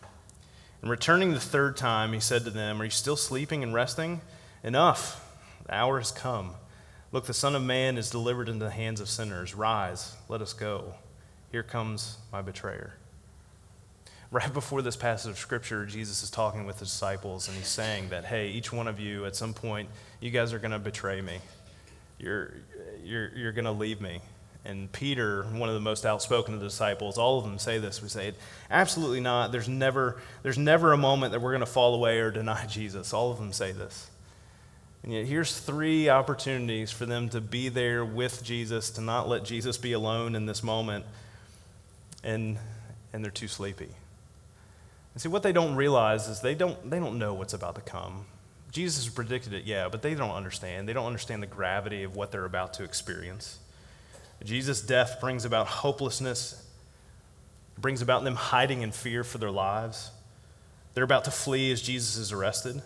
And 0.83 0.91
returning 0.91 1.33
the 1.33 1.41
third 1.41 1.77
time, 1.77 2.13
he 2.13 2.21
said 2.21 2.43
to 2.45 2.51
them, 2.51 2.83
Are 2.83 2.85
you 2.85 2.91
still 2.91 3.17
sleeping 3.17 3.63
and 3.63 3.73
resting? 3.73 4.21
Enough. 4.65 5.25
The 5.67 5.75
hour 5.75 5.99
has 5.99 6.11
come. 6.11 6.55
Look, 7.13 7.27
the 7.27 7.35
Son 7.35 7.55
of 7.55 7.63
Man 7.63 7.97
is 7.97 8.11
delivered 8.11 8.49
into 8.49 8.65
the 8.65 8.73
hands 8.73 9.01
of 9.01 9.09
sinners. 9.09 9.55
Rise, 9.55 10.17
let 10.29 10.43
us 10.43 10.53
go. 10.53 10.95
Here 11.53 11.63
comes 11.63 12.19
my 12.33 12.43
betrayer. 12.43 12.95
Right 14.33 14.53
before 14.53 14.83
this 14.83 14.97
passage 14.97 15.31
of 15.31 15.39
Scripture, 15.39 15.87
Jesus 15.87 16.25
is 16.25 16.31
talking 16.31 16.67
with 16.67 16.81
his 16.81 16.89
disciples, 16.89 17.47
and 17.47 17.57
he's 17.57 17.69
saying 17.69 18.09
that, 18.09 18.25
hey, 18.25 18.49
each 18.49 18.73
one 18.73 18.89
of 18.89 18.99
you, 18.99 19.27
at 19.27 19.37
some 19.37 19.55
point, 19.55 19.89
you 20.21 20.31
guys 20.31 20.53
are 20.53 20.59
going 20.59 20.71
to 20.73 20.79
betray 20.79 21.21
me 21.21 21.39
you're, 22.21 22.55
you're, 23.03 23.31
you're 23.37 23.53
going 23.53 23.65
to 23.65 23.73
leave 23.73 24.01
me. 24.01 24.21
And 24.65 24.93
Peter, 24.93 25.45
one 25.45 25.69
of 25.69 25.75
the 25.75 25.81
most 25.81 26.05
outspoken 26.05 26.55
of 26.55 26.61
the 26.61 26.67
disciples, 26.67 27.17
all 27.17 27.39
of 27.39 27.45
them 27.45 27.59
say 27.59 27.79
this. 27.79 28.03
We 28.03 28.09
say, 28.09 28.35
absolutely 28.71 29.21
not. 29.21 29.53
There's 29.53 29.69
never, 29.69 30.21
there's 30.43 30.59
never 30.59 30.93
a 30.93 30.99
moment 30.99 31.33
that 31.33 31.41
we're 31.41 31.53
going 31.53 31.61
to 31.61 31.67
fall 31.67 31.95
away 31.95 32.19
or 32.19 32.31
deny 32.31 32.67
Jesus. 32.69 33.13
All 33.15 33.31
of 33.31 33.39
them 33.39 33.53
say 33.53 33.73
this. 33.73 34.11
And 35.03 35.15
yet, 35.15 35.25
here's 35.25 35.59
three 35.59 36.11
opportunities 36.11 36.91
for 36.91 37.07
them 37.07 37.31
to 37.31 37.41
be 37.41 37.71
there 37.71 38.05
with 38.05 38.45
Jesus, 38.45 38.91
to 38.91 39.01
not 39.01 39.29
let 39.29 39.45
Jesus 39.45 39.79
be 39.79 39.93
alone 39.93 40.35
in 40.35 40.45
this 40.45 40.63
moment. 40.63 41.07
And, 42.23 42.59
and 43.15 43.25
they're 43.25 43.31
too 43.31 43.49
sleepy. 43.49 43.89
And 45.15 45.23
see, 45.23 45.31
what 45.31 45.43
they 45.43 45.53
don't 45.53 45.75
realize 45.75 46.29
is 46.29 46.43
they 46.43 46.55
don't, 46.55 46.91
they 46.91 46.99
don't 46.99 47.19
know 47.19 47.33
what's 47.33 47.55
about 47.55 47.77
to 47.77 47.81
come. 47.81 48.27
Jesus 48.71 49.09
predicted 49.09 49.53
it, 49.53 49.65
yeah, 49.65 49.89
but 49.89 50.03
they 50.03 50.15
don't 50.15 50.31
understand. 50.31 50.89
They 50.89 50.93
don't 50.93 51.07
understand 51.07 51.43
the 51.43 51.49
gravity 51.49 52.05
of 52.05 52.15
what 52.15 52.31
they're 52.31 52.45
about 52.45 52.75
to 52.75 52.85
experience. 52.85 53.59
Jesus' 54.45 54.81
death 54.81 55.19
brings 55.21 55.45
about 55.45 55.67
hopelessness, 55.67 56.67
brings 57.77 58.01
about 58.01 58.25
them 58.25 58.37
hiding 58.37 58.83
in 58.83 58.93
fear 58.93 59.25
for 59.25 59.39
their 59.39 59.51
lives. 59.51 60.11
They're 60.95 61.05
about 61.05 61.25
to 61.25 61.31
flee 61.31 61.73
as 61.73 61.83
Jesus 61.83 62.17
is 62.17 62.33
arrested. 62.33 62.83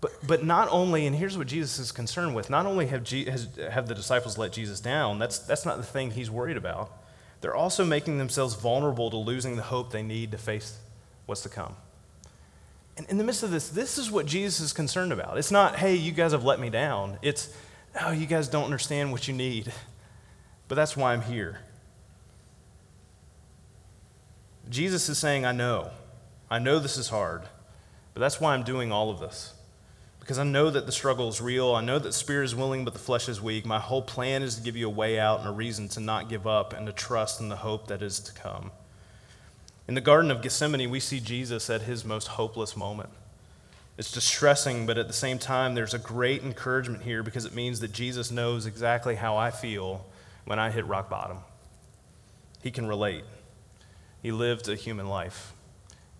But, 0.00 0.12
but 0.24 0.44
not 0.44 0.68
only, 0.70 1.06
and 1.06 1.16
here's 1.16 1.36
what 1.36 1.48
Jesus 1.48 1.78
is 1.78 1.90
concerned 1.90 2.34
with 2.34 2.50
not 2.50 2.66
only 2.66 2.86
have, 2.86 3.08
has, 3.08 3.48
have 3.70 3.88
the 3.88 3.94
disciples 3.94 4.38
let 4.38 4.52
Jesus 4.52 4.78
down, 4.78 5.18
that's, 5.18 5.40
that's 5.40 5.66
not 5.66 5.78
the 5.78 5.82
thing 5.82 6.12
he's 6.12 6.30
worried 6.30 6.56
about. 6.56 6.92
They're 7.40 7.56
also 7.56 7.84
making 7.84 8.18
themselves 8.18 8.54
vulnerable 8.54 9.10
to 9.10 9.16
losing 9.16 9.56
the 9.56 9.62
hope 9.62 9.90
they 9.90 10.02
need 10.02 10.30
to 10.32 10.38
face 10.38 10.78
what's 11.26 11.42
to 11.42 11.48
come. 11.48 11.74
And 12.98 13.08
in 13.08 13.16
the 13.16 13.24
midst 13.24 13.42
of 13.42 13.50
this, 13.50 13.70
this 13.70 13.96
is 13.96 14.10
what 14.10 14.26
Jesus 14.26 14.60
is 14.60 14.72
concerned 14.74 15.12
about. 15.12 15.38
It's 15.38 15.50
not, 15.50 15.76
hey, 15.76 15.94
you 15.94 16.12
guys 16.12 16.32
have 16.32 16.44
let 16.44 16.60
me 16.60 16.68
down. 16.68 17.18
It's, 17.22 17.54
oh, 18.02 18.10
you 18.10 18.26
guys 18.26 18.48
don't 18.48 18.64
understand 18.64 19.12
what 19.12 19.26
you 19.26 19.32
need. 19.32 19.72
But 20.66 20.74
that's 20.74 20.96
why 20.96 21.14
I'm 21.14 21.22
here. 21.22 21.60
Jesus 24.68 25.08
is 25.08 25.16
saying, 25.16 25.46
I 25.46 25.52
know. 25.52 25.90
I 26.50 26.58
know 26.58 26.78
this 26.78 26.98
is 26.98 27.08
hard, 27.08 27.42
but 28.12 28.20
that's 28.20 28.40
why 28.40 28.52
I'm 28.52 28.64
doing 28.64 28.92
all 28.92 29.10
of 29.10 29.20
this 29.20 29.54
because 30.28 30.38
I 30.38 30.44
know 30.44 30.68
that 30.68 30.84
the 30.84 30.92
struggle 30.92 31.26
is 31.30 31.40
real. 31.40 31.74
I 31.74 31.80
know 31.80 31.98
that 31.98 32.12
spirit 32.12 32.44
is 32.44 32.54
willing, 32.54 32.84
but 32.84 32.92
the 32.92 32.98
flesh 32.98 33.30
is 33.30 33.40
weak. 33.40 33.64
My 33.64 33.78
whole 33.78 34.02
plan 34.02 34.42
is 34.42 34.56
to 34.56 34.60
give 34.60 34.76
you 34.76 34.86
a 34.86 34.90
way 34.90 35.18
out 35.18 35.40
and 35.40 35.48
a 35.48 35.52
reason 35.52 35.88
to 35.88 36.00
not 36.00 36.28
give 36.28 36.46
up 36.46 36.74
and 36.74 36.86
to 36.86 36.92
trust 36.92 37.40
in 37.40 37.48
the 37.48 37.56
hope 37.56 37.86
that 37.86 38.02
is 38.02 38.20
to 38.20 38.34
come. 38.34 38.70
In 39.88 39.94
the 39.94 40.02
Garden 40.02 40.30
of 40.30 40.42
Gethsemane, 40.42 40.90
we 40.90 41.00
see 41.00 41.18
Jesus 41.18 41.70
at 41.70 41.82
his 41.82 42.04
most 42.04 42.28
hopeless 42.28 42.76
moment. 42.76 43.08
It's 43.96 44.12
distressing, 44.12 44.84
but 44.84 44.98
at 44.98 45.06
the 45.06 45.14
same 45.14 45.38
time, 45.38 45.74
there's 45.74 45.94
a 45.94 45.98
great 45.98 46.42
encouragement 46.42 47.04
here 47.04 47.22
because 47.22 47.46
it 47.46 47.54
means 47.54 47.80
that 47.80 47.92
Jesus 47.92 48.30
knows 48.30 48.66
exactly 48.66 49.14
how 49.14 49.38
I 49.38 49.50
feel 49.50 50.06
when 50.44 50.58
I 50.58 50.70
hit 50.70 50.86
rock 50.86 51.08
bottom. 51.08 51.38
He 52.62 52.70
can 52.70 52.86
relate. 52.86 53.24
He 54.22 54.30
lived 54.30 54.68
a 54.68 54.74
human 54.74 55.08
life, 55.08 55.54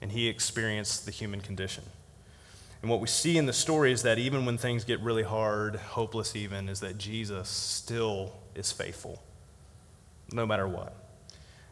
and 0.01 0.13
he 0.13 0.29
experienced 0.29 1.05
the 1.05 1.11
human 1.11 1.43
condition. 1.43 1.85
And 2.81 2.91
what 2.91 3.01
we 3.01 3.07
see 3.07 3.37
in 3.37 3.45
the 3.45 3.53
story 3.53 3.93
is 3.93 4.03
that 4.03 4.19
even 4.19 4.47
when 4.47 4.57
things 4.57 4.85
get 4.85 4.99
really 5.01 5.25
hard, 5.25 5.77
hopeless 5.77 6.35
even, 6.35 6.71
is 6.71 6.81
that 6.81 6.97
Jesus 6.97 7.51
still 7.51 8.33
is 8.55 8.73
faithful, 8.73 9.23
no 10.33 10.47
matter 10.47 10.67
what. 10.67 11.08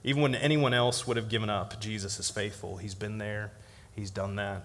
Even 0.06 0.22
when 0.22 0.34
anyone 0.36 0.72
else 0.72 1.06
would 1.06 1.18
have 1.18 1.28
given 1.28 1.50
up, 1.50 1.80
Jesus 1.80 2.18
is 2.18 2.30
faithful. 2.30 2.76
He's 2.78 2.94
been 2.94 3.18
there, 3.18 3.50
He's 3.94 4.10
done 4.10 4.36
that, 4.36 4.62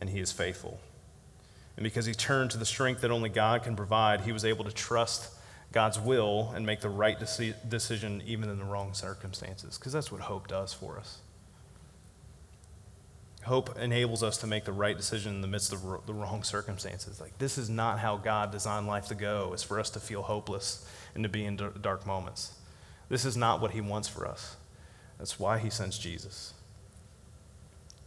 and 0.00 0.10
He 0.10 0.18
is 0.18 0.32
faithful. 0.32 0.80
And 1.76 1.84
because 1.84 2.06
He 2.06 2.14
turned 2.14 2.50
to 2.52 2.58
the 2.58 2.64
strength 2.64 3.02
that 3.02 3.10
only 3.10 3.28
God 3.28 3.62
can 3.62 3.76
provide, 3.76 4.22
He 4.22 4.32
was 4.32 4.46
able 4.46 4.64
to 4.64 4.72
trust 4.72 5.28
God's 5.72 6.00
will 6.00 6.52
and 6.56 6.64
make 6.64 6.80
the 6.80 6.88
right 6.88 7.18
decision 7.18 8.22
even 8.26 8.48
in 8.48 8.58
the 8.58 8.64
wrong 8.64 8.94
circumstances, 8.94 9.76
because 9.76 9.92
that's 9.92 10.10
what 10.10 10.22
hope 10.22 10.48
does 10.48 10.72
for 10.72 10.96
us. 10.96 11.18
Hope 13.44 13.78
enables 13.78 14.22
us 14.22 14.38
to 14.38 14.46
make 14.46 14.64
the 14.64 14.72
right 14.72 14.96
decision 14.96 15.34
in 15.34 15.40
the 15.42 15.48
midst 15.48 15.72
of 15.72 15.82
the 16.06 16.14
wrong 16.14 16.42
circumstances. 16.42 17.20
Like, 17.20 17.36
this 17.36 17.58
is 17.58 17.68
not 17.68 17.98
how 17.98 18.16
God 18.16 18.52
designed 18.52 18.86
life 18.86 19.08
to 19.08 19.14
go, 19.14 19.52
is 19.52 19.62
for 19.62 19.78
us 19.78 19.90
to 19.90 20.00
feel 20.00 20.22
hopeless 20.22 20.88
and 21.14 21.22
to 21.24 21.28
be 21.28 21.44
in 21.44 21.60
dark 21.82 22.06
moments. 22.06 22.54
This 23.08 23.24
is 23.24 23.36
not 23.36 23.60
what 23.60 23.72
He 23.72 23.80
wants 23.80 24.08
for 24.08 24.26
us. 24.26 24.56
That's 25.18 25.38
why 25.38 25.58
He 25.58 25.70
sends 25.70 25.98
Jesus. 25.98 26.52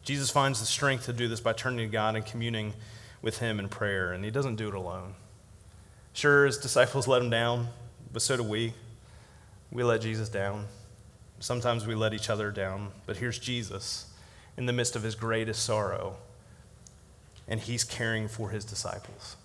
Jesus 0.03 0.29
finds 0.29 0.59
the 0.59 0.65
strength 0.65 1.05
to 1.05 1.13
do 1.13 1.27
this 1.27 1.41
by 1.41 1.53
turning 1.53 1.87
to 1.87 1.91
God 1.91 2.15
and 2.15 2.25
communing 2.25 2.73
with 3.21 3.39
Him 3.39 3.59
in 3.59 3.69
prayer, 3.69 4.11
and 4.11 4.23
He 4.23 4.31
doesn't 4.31 4.55
do 4.55 4.67
it 4.67 4.75
alone. 4.75 5.13
Sure, 6.13 6.45
His 6.45 6.57
disciples 6.57 7.07
let 7.07 7.21
Him 7.21 7.29
down, 7.29 7.67
but 8.11 8.21
so 8.21 8.37
do 8.37 8.43
we. 8.43 8.73
We 9.71 9.83
let 9.83 10.01
Jesus 10.01 10.29
down. 10.29 10.65
Sometimes 11.39 11.87
we 11.87 11.95
let 11.95 12.13
each 12.13 12.29
other 12.29 12.51
down, 12.51 12.91
but 13.05 13.17
here's 13.17 13.39
Jesus 13.39 14.07
in 14.57 14.65
the 14.65 14.73
midst 14.73 14.95
of 14.97 15.03
his 15.03 15.15
greatest 15.15 15.63
sorrow, 15.63 16.17
and 17.47 17.61
he's 17.61 17.85
caring 17.85 18.27
for 18.27 18.49
his 18.49 18.65
disciples. 18.65 19.37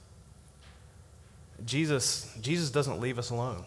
Jesus, 1.64 2.36
Jesus 2.40 2.70
doesn't 2.70 3.00
leave 3.00 3.16
us 3.16 3.30
alone. 3.30 3.64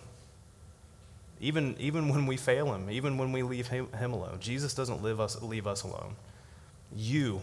Even, 1.40 1.76
even 1.80 2.10
when 2.10 2.26
we 2.26 2.36
fail 2.36 2.74
him, 2.74 2.90
even 2.90 3.18
when 3.18 3.32
we 3.32 3.44
leave 3.44 3.68
him, 3.68 3.92
him 3.94 4.14
alone, 4.14 4.38
Jesus 4.40 4.74
doesn't 4.74 5.04
leave 5.04 5.20
us, 5.20 5.42
leave 5.42 5.68
us 5.68 5.84
alone. 5.84 6.16
You, 6.96 7.42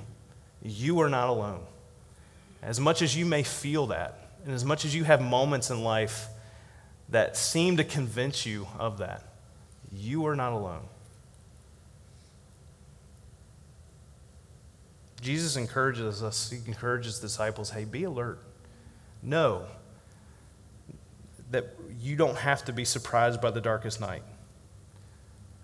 you 0.63 1.01
are 1.01 1.09
not 1.09 1.29
alone. 1.29 1.61
As 2.63 2.81
much 2.81 3.03
as 3.03 3.17
you 3.17 3.25
may 3.25 3.43
feel 3.43 3.87
that, 3.89 4.19
and 4.45 4.53
as 4.53 4.65
much 4.65 4.85
as 4.85 4.95
you 4.95 5.05
have 5.05 5.23
moments 5.23 5.71
in 5.71 5.83
life 5.83 6.27
that 7.09 7.37
seem 7.37 7.77
to 7.77 7.85
convince 7.85 8.45
you 8.45 8.67
of 8.79 8.99
that, 8.99 9.23
you 9.93 10.27
are 10.27 10.35
not 10.35 10.53
alone. 10.53 10.83
Jesus 15.21 15.57
encourages 15.57 16.23
us, 16.23 16.51
he 16.51 16.59
encourages 16.67 17.19
disciples 17.19 17.71
hey, 17.71 17.85
be 17.85 18.05
alert. 18.05 18.41
Know 19.23 19.65
that 21.51 21.77
you 22.01 22.17
don't 22.17 22.37
have 22.37 22.65
to 22.65 22.73
be 22.73 22.85
surprised 22.85 23.41
by 23.41 23.51
the 23.51 23.61
darkest 23.61 24.01
night. 24.01 24.23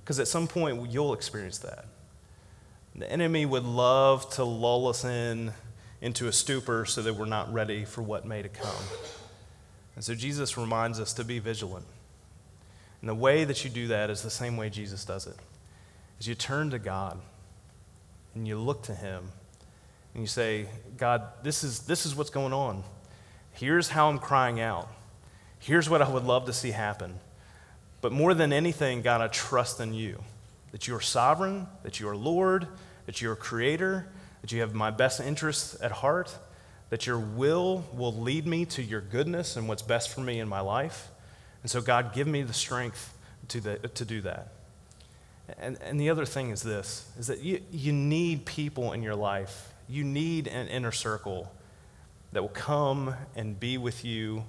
Because 0.03 0.19
at 0.19 0.29
some 0.29 0.47
point, 0.47 0.91
you'll 0.91 1.15
experience 1.15 1.59
that. 1.59 1.87
The 2.97 3.11
enemy 3.11 3.47
would 3.47 3.65
love 3.65 4.29
to 4.35 4.45
lull 4.45 4.89
us 4.89 5.05
in 5.05 5.53
into 6.01 6.29
a 6.29 6.33
stupor 6.33 6.85
so 6.85 7.03
that 7.03 7.15
we're 7.15 7.27
not 7.27 7.53
ready 7.53 7.85
for 7.85 8.03
what 8.03 8.25
may 8.25 8.43
to 8.43 8.49
come. 8.49 8.85
And 9.95 10.05
so 10.05 10.15
Jesus 10.15 10.57
reminds 10.57 10.99
us 10.99 11.13
to 11.15 11.25
be 11.25 11.39
vigilant. 11.39 11.87
And 13.01 13.09
the 13.09 13.15
way 13.15 13.45
that 13.45 13.65
you 13.65 13.71
do 13.71 13.89
that 13.89 14.11
is 14.11 14.23
the 14.23 14.31
same 14.31 14.57
way 14.57 14.71
Jesus 14.71 15.05
does 15.05 15.27
it. 15.27 15.37
Is 16.19 16.27
you 16.27 16.35
turn 16.35 16.71
to 16.71 16.79
God 16.79 17.21
and 18.35 18.47
you 18.47 18.59
look 18.59 18.83
to 18.85 18.95
him 18.95 19.29
and 20.15 20.23
you 20.23 20.27
say, 20.27 20.67
God, 20.97 21.23
this 21.43 21.63
is, 21.65 21.81
this 21.81 22.05
is 22.05 22.15
what's 22.15 22.31
going 22.31 22.53
on. 22.53 22.83
Here's 23.53 23.89
how 23.89 24.09
I'm 24.09 24.19
crying 24.19 24.61
out. 24.61 24.91
Here's 25.61 25.89
what 25.89 26.03
I 26.03 26.09
would 26.09 26.25
love 26.25 26.47
to 26.47 26.53
see 26.53 26.73
happen. 26.73 27.19
But 28.01 28.13
more 28.13 28.35
than 28.35 28.53
anything, 28.53 29.03
God, 29.03 29.21
I 29.21 29.29
trust 29.29 29.81
in 29.81 29.95
you 29.95 30.23
that 30.73 30.89
you 30.89 30.95
are 30.95 31.01
sovereign, 31.01 31.67
that 31.83 32.01
you 32.01 32.09
are 32.09 32.17
Lord, 32.17 32.67
that 33.07 33.21
you 33.21 33.31
are 33.31 33.37
creator, 33.37 34.07
that 34.41 34.53
you 34.53 34.61
have 34.61 34.75
my 34.75 34.91
best 34.91 35.21
interests 35.21 35.77
at 35.83 35.91
heart, 35.91 36.37
that 36.89 37.07
your 37.07 37.19
will 37.19 37.85
will 37.93 38.13
lead 38.13 38.47
me 38.47 38.65
to 38.67 38.83
your 38.83 39.01
goodness 39.01 39.57
and 39.57 39.69
what's 39.69 39.83
best 39.83 40.15
for 40.15 40.21
me 40.21 40.41
in 40.41 40.49
my 40.49 40.61
life. 40.61 41.09
And 41.63 41.71
so, 41.71 41.81
God, 41.81 42.15
give 42.15 42.27
me 42.27 42.43
the 42.43 42.53
strength 42.53 43.17
to, 43.49 43.61
the, 43.61 43.77
to 43.77 44.05
do 44.05 44.21
that. 44.23 44.53
And, 45.59 45.79
and 45.83 46.01
the 46.01 46.11
other 46.11 46.25
thing 46.25 46.51
is 46.51 46.63
this 46.63 47.11
is 47.19 47.27
that 47.27 47.41
you, 47.41 47.61
you 47.71 47.93
need 47.93 48.47
people 48.47 48.93
in 48.93 49.03
your 49.03 49.17
life 49.17 49.71
you 49.91 50.05
need 50.05 50.47
an 50.47 50.69
inner 50.69 50.93
circle 50.93 51.53
that 52.33 52.41
will 52.41 52.49
come 52.49 53.13
and 53.35 53.59
be 53.59 53.77
with 53.77 54.05
you 54.05 54.45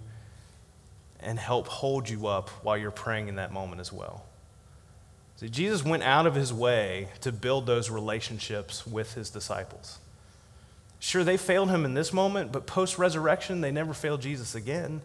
and 1.22 1.38
help 1.40 1.68
hold 1.68 2.10
you 2.10 2.28
up 2.28 2.50
while 2.64 2.78
you're 2.78 2.92
praying 2.92 3.28
in 3.28 3.36
that 3.36 3.52
moment 3.52 3.82
as 3.82 3.92
well. 3.92 4.26
See, 5.38 5.50
Jesus 5.50 5.84
went 5.84 6.04
out 6.04 6.28
of 6.28 6.36
his 6.36 6.54
way 6.54 7.08
to 7.22 7.32
build 7.32 7.66
those 7.66 7.90
relationships 7.90 8.86
with 8.86 9.14
his 9.14 9.30
disciples. 9.30 10.00
Sure, 11.00 11.24
they 11.24 11.38
failed 11.38 11.70
him 11.70 11.84
in 11.84 11.96
this 11.96 12.14
moment, 12.14 12.52
but 12.52 12.68
post 12.68 13.00
resurrection, 13.00 13.62
they 13.62 13.72
never 13.72 13.94
failed 13.94 14.22
Jesus 14.22 14.54
again. 14.54 15.02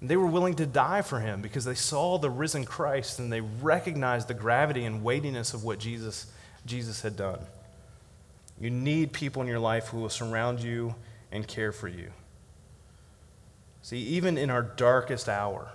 They 0.00 0.16
were 0.16 0.26
willing 0.26 0.54
to 0.56 0.66
die 0.66 1.02
for 1.02 1.18
him 1.18 1.40
because 1.40 1.64
they 1.64 1.74
saw 1.74 2.18
the 2.18 2.30
risen 2.30 2.64
Christ 2.64 3.18
and 3.18 3.32
they 3.32 3.40
recognized 3.40 4.28
the 4.28 4.34
gravity 4.34 4.84
and 4.84 5.02
weightiness 5.02 5.54
of 5.54 5.64
what 5.64 5.78
Jesus 5.78 6.26
Jesus 6.66 7.02
had 7.02 7.16
done. 7.16 7.40
You 8.60 8.70
need 8.70 9.12
people 9.12 9.42
in 9.42 9.48
your 9.48 9.58
life 9.58 9.88
who 9.88 9.98
will 9.98 10.08
surround 10.08 10.60
you 10.60 10.94
and 11.32 11.46
care 11.46 11.72
for 11.72 11.88
you. 11.88 12.10
See, 13.84 13.98
even 13.98 14.38
in 14.38 14.48
our 14.48 14.62
darkest 14.62 15.28
hour, 15.28 15.70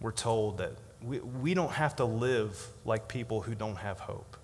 we're 0.00 0.12
told 0.12 0.56
that 0.56 0.72
we, 1.02 1.18
we 1.18 1.52
don't 1.52 1.72
have 1.72 1.96
to 1.96 2.06
live 2.06 2.68
like 2.86 3.06
people 3.06 3.42
who 3.42 3.54
don't 3.54 3.76
have 3.76 4.00
hope. 4.00 4.38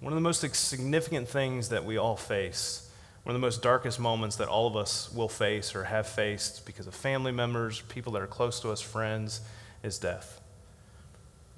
One 0.00 0.12
of 0.12 0.16
the 0.16 0.22
most 0.22 0.40
significant 0.56 1.28
things 1.28 1.68
that 1.68 1.84
we 1.84 1.98
all 1.98 2.16
face, 2.16 2.90
one 3.22 3.32
of 3.32 3.40
the 3.40 3.46
most 3.46 3.62
darkest 3.62 4.00
moments 4.00 4.34
that 4.36 4.48
all 4.48 4.66
of 4.66 4.74
us 4.74 5.08
will 5.14 5.28
face 5.28 5.76
or 5.76 5.84
have 5.84 6.08
faced 6.08 6.66
because 6.66 6.88
of 6.88 6.96
family 6.96 7.30
members, 7.30 7.80
people 7.82 8.14
that 8.14 8.22
are 8.22 8.26
close 8.26 8.58
to 8.62 8.70
us, 8.70 8.80
friends, 8.80 9.40
is 9.84 10.00
death. 10.00 10.40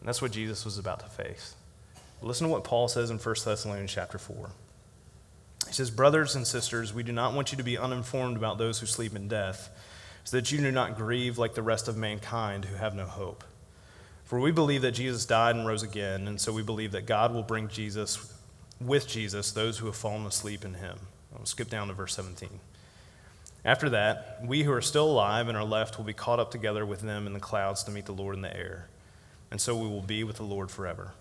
And 0.00 0.06
that's 0.06 0.20
what 0.20 0.32
Jesus 0.32 0.66
was 0.66 0.76
about 0.76 1.00
to 1.00 1.06
face. 1.06 1.54
Listen 2.20 2.46
to 2.48 2.52
what 2.52 2.62
Paul 2.62 2.88
says 2.88 3.08
in 3.08 3.16
1 3.16 3.34
Thessalonians 3.42 3.90
chapter 3.90 4.18
4. 4.18 4.50
He 5.68 5.74
says, 5.74 5.90
Brothers 5.90 6.34
and 6.34 6.46
sisters, 6.46 6.94
we 6.94 7.02
do 7.02 7.12
not 7.12 7.34
want 7.34 7.52
you 7.52 7.58
to 7.58 7.64
be 7.64 7.78
uninformed 7.78 8.36
about 8.36 8.58
those 8.58 8.80
who 8.80 8.86
sleep 8.86 9.14
in 9.14 9.28
death, 9.28 9.68
so 10.28 10.36
that 10.36 10.52
you 10.52 10.58
do 10.58 10.70
not 10.70 10.94
grieve 10.94 11.38
like 11.38 11.54
the 11.54 11.62
rest 11.62 11.88
of 11.88 11.96
mankind 11.96 12.66
who 12.66 12.76
have 12.76 12.94
no 12.94 13.06
hope. 13.06 13.44
For 14.24 14.38
we 14.38 14.50
believe 14.50 14.82
that 14.82 14.92
Jesus 14.92 15.24
died 15.24 15.56
and 15.56 15.66
rose 15.66 15.82
again, 15.82 16.28
and 16.28 16.38
so 16.38 16.52
we 16.52 16.62
believe 16.62 16.92
that 16.92 17.06
God 17.06 17.32
will 17.32 17.42
bring 17.42 17.68
Jesus, 17.68 18.30
with 18.78 19.08
Jesus, 19.08 19.52
those 19.52 19.78
who 19.78 19.86
have 19.86 19.96
fallen 19.96 20.26
asleep 20.26 20.66
in 20.66 20.74
him. 20.74 20.98
I'll 21.34 21.46
skip 21.46 21.70
down 21.70 21.88
to 21.88 21.94
verse 21.94 22.14
17. 22.14 22.50
After 23.64 23.88
that, 23.88 24.40
we 24.44 24.64
who 24.64 24.72
are 24.72 24.82
still 24.82 25.10
alive 25.10 25.48
and 25.48 25.56
are 25.56 25.64
left 25.64 25.96
will 25.96 26.04
be 26.04 26.12
caught 26.12 26.38
up 26.38 26.50
together 26.50 26.84
with 26.84 27.00
them 27.00 27.26
in 27.26 27.32
the 27.32 27.40
clouds 27.40 27.82
to 27.84 27.90
meet 27.90 28.04
the 28.04 28.12
Lord 28.12 28.36
in 28.36 28.42
the 28.42 28.54
air, 28.54 28.88
and 29.50 29.58
so 29.58 29.74
we 29.74 29.88
will 29.88 30.02
be 30.02 30.24
with 30.24 30.36
the 30.36 30.42
Lord 30.42 30.70
forever. 30.70 31.14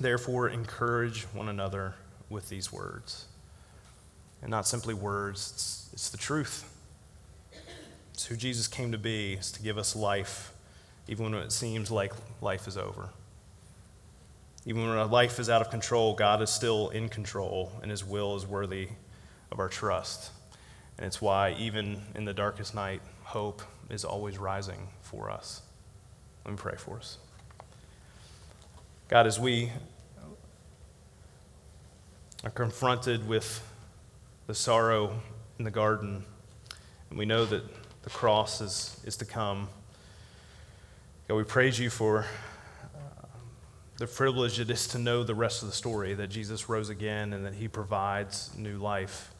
Therefore, 0.00 0.48
encourage 0.48 1.22
one 1.26 1.48
another 1.48 1.94
with 2.28 2.48
these 2.48 2.72
words. 2.72 3.26
And 4.40 4.50
not 4.50 4.66
simply 4.66 4.92
words, 4.92 5.52
it's, 5.54 5.90
it's 5.92 6.10
the 6.10 6.18
truth. 6.18 6.68
It's 8.14 8.26
who 8.26 8.36
Jesus 8.36 8.68
came 8.68 8.92
to 8.92 8.98
be, 8.98 9.34
is 9.34 9.50
to 9.52 9.62
give 9.62 9.78
us 9.78 9.96
life, 9.96 10.52
even 11.08 11.32
when 11.32 11.34
it 11.42 11.52
seems 11.52 11.90
like 11.90 12.12
life 12.40 12.68
is 12.68 12.76
over. 12.76 13.10
Even 14.64 14.82
when 14.86 14.96
our 14.96 15.06
life 15.06 15.40
is 15.40 15.50
out 15.50 15.60
of 15.60 15.70
control, 15.70 16.14
God 16.14 16.40
is 16.40 16.50
still 16.50 16.90
in 16.90 17.08
control, 17.08 17.72
and 17.82 17.90
His 17.90 18.04
will 18.04 18.36
is 18.36 18.46
worthy 18.46 18.88
of 19.50 19.58
our 19.58 19.68
trust. 19.68 20.30
And 20.98 21.06
it's 21.06 21.20
why, 21.20 21.56
even 21.58 22.02
in 22.14 22.24
the 22.24 22.34
darkest 22.34 22.74
night, 22.74 23.00
hope 23.24 23.62
is 23.90 24.04
always 24.04 24.38
rising 24.38 24.88
for 25.00 25.30
us. 25.30 25.62
Let 26.44 26.52
me 26.52 26.58
pray 26.58 26.76
for 26.76 26.98
us. 26.98 27.18
God, 29.08 29.26
as 29.26 29.40
we 29.40 29.70
are 32.44 32.50
confronted 32.50 33.26
with 33.26 33.66
the 34.46 34.54
sorrow 34.54 35.20
in 35.58 35.64
the 35.64 35.70
garden, 35.70 36.24
and 37.10 37.18
we 37.18 37.24
know 37.24 37.44
that 37.46 37.62
the 38.02 38.10
cross 38.10 38.60
is, 38.60 39.00
is 39.04 39.16
to 39.18 39.24
come, 39.24 39.68
God, 41.28 41.36
we 41.36 41.44
praise 41.44 41.78
you 41.78 41.88
for 41.88 42.26
uh, 42.94 43.26
the 43.96 44.06
privilege 44.06 44.58
it 44.58 44.70
is 44.70 44.88
to 44.88 44.98
know 44.98 45.22
the 45.22 45.34
rest 45.34 45.62
of 45.62 45.68
the 45.68 45.74
story 45.74 46.14
that 46.14 46.28
Jesus 46.28 46.68
rose 46.68 46.88
again 46.88 47.32
and 47.32 47.44
that 47.44 47.54
he 47.54 47.68
provides 47.68 48.50
new 48.56 48.78
life. 48.78 49.32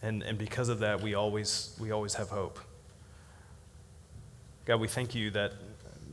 And, 0.00 0.22
and 0.22 0.38
because 0.38 0.68
of 0.68 0.80
that, 0.80 1.00
we 1.00 1.14
always, 1.14 1.76
we 1.80 1.90
always 1.90 2.14
have 2.14 2.28
hope. 2.28 2.58
God, 4.64 4.80
we 4.80 4.88
thank 4.88 5.14
you 5.14 5.30
that 5.32 5.52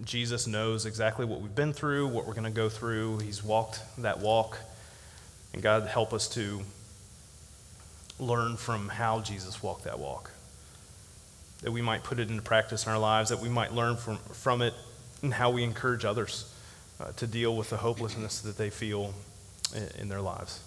Jesus 0.04 0.48
knows 0.48 0.86
exactly 0.86 1.26
what 1.26 1.42
we've 1.42 1.54
been 1.54 1.74
through, 1.74 2.08
what 2.08 2.26
we're 2.26 2.34
going 2.34 2.46
to 2.46 2.50
go 2.50 2.70
through. 2.70 3.20
He's 3.20 3.44
walked 3.44 3.82
that 4.00 4.20
walk. 4.20 4.58
And 5.54 5.62
God, 5.62 5.88
help 5.88 6.14
us 6.14 6.28
to 6.30 6.62
learn 8.20 8.58
from 8.58 8.90
how 8.90 9.22
Jesus 9.22 9.62
walked 9.62 9.84
that 9.84 10.00
walk. 10.00 10.32
That 11.62 11.72
we 11.72 11.82
might 11.82 12.04
put 12.04 12.20
it 12.20 12.30
into 12.30 12.42
practice 12.42 12.86
in 12.86 12.92
our 12.92 13.00
lives, 13.00 13.30
that 13.30 13.40
we 13.40 13.50
might 13.50 13.74
learn 13.74 13.98
from, 13.98 14.18
from 14.18 14.62
it 14.62 14.74
and 15.22 15.34
how 15.34 15.50
we 15.52 15.64
encourage 15.64 16.06
others 16.06 16.54
uh, 17.00 17.12
to 17.14 17.28
deal 17.28 17.56
with 17.56 17.70
the 17.70 17.78
hopelessness 17.78 18.42
that 18.42 18.58
they 18.58 18.70
feel 18.70 19.14
in, 19.76 20.02
in 20.02 20.10
their 20.10 20.22
lives. 20.22 20.62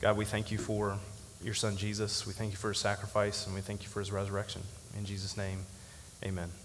God, 0.00 0.16
we 0.16 0.24
thank 0.24 0.50
you 0.50 0.58
for 0.58 0.98
your 1.42 1.54
son 1.54 1.76
Jesus. 1.76 2.26
We 2.26 2.32
thank 2.32 2.52
you 2.52 2.56
for 2.56 2.68
his 2.68 2.78
sacrifice, 2.78 3.46
and 3.46 3.54
we 3.54 3.60
thank 3.60 3.82
you 3.82 3.88
for 3.88 4.00
his 4.00 4.10
resurrection. 4.10 4.62
In 4.98 5.04
Jesus' 5.04 5.36
name, 5.36 5.60
amen. 6.24 6.63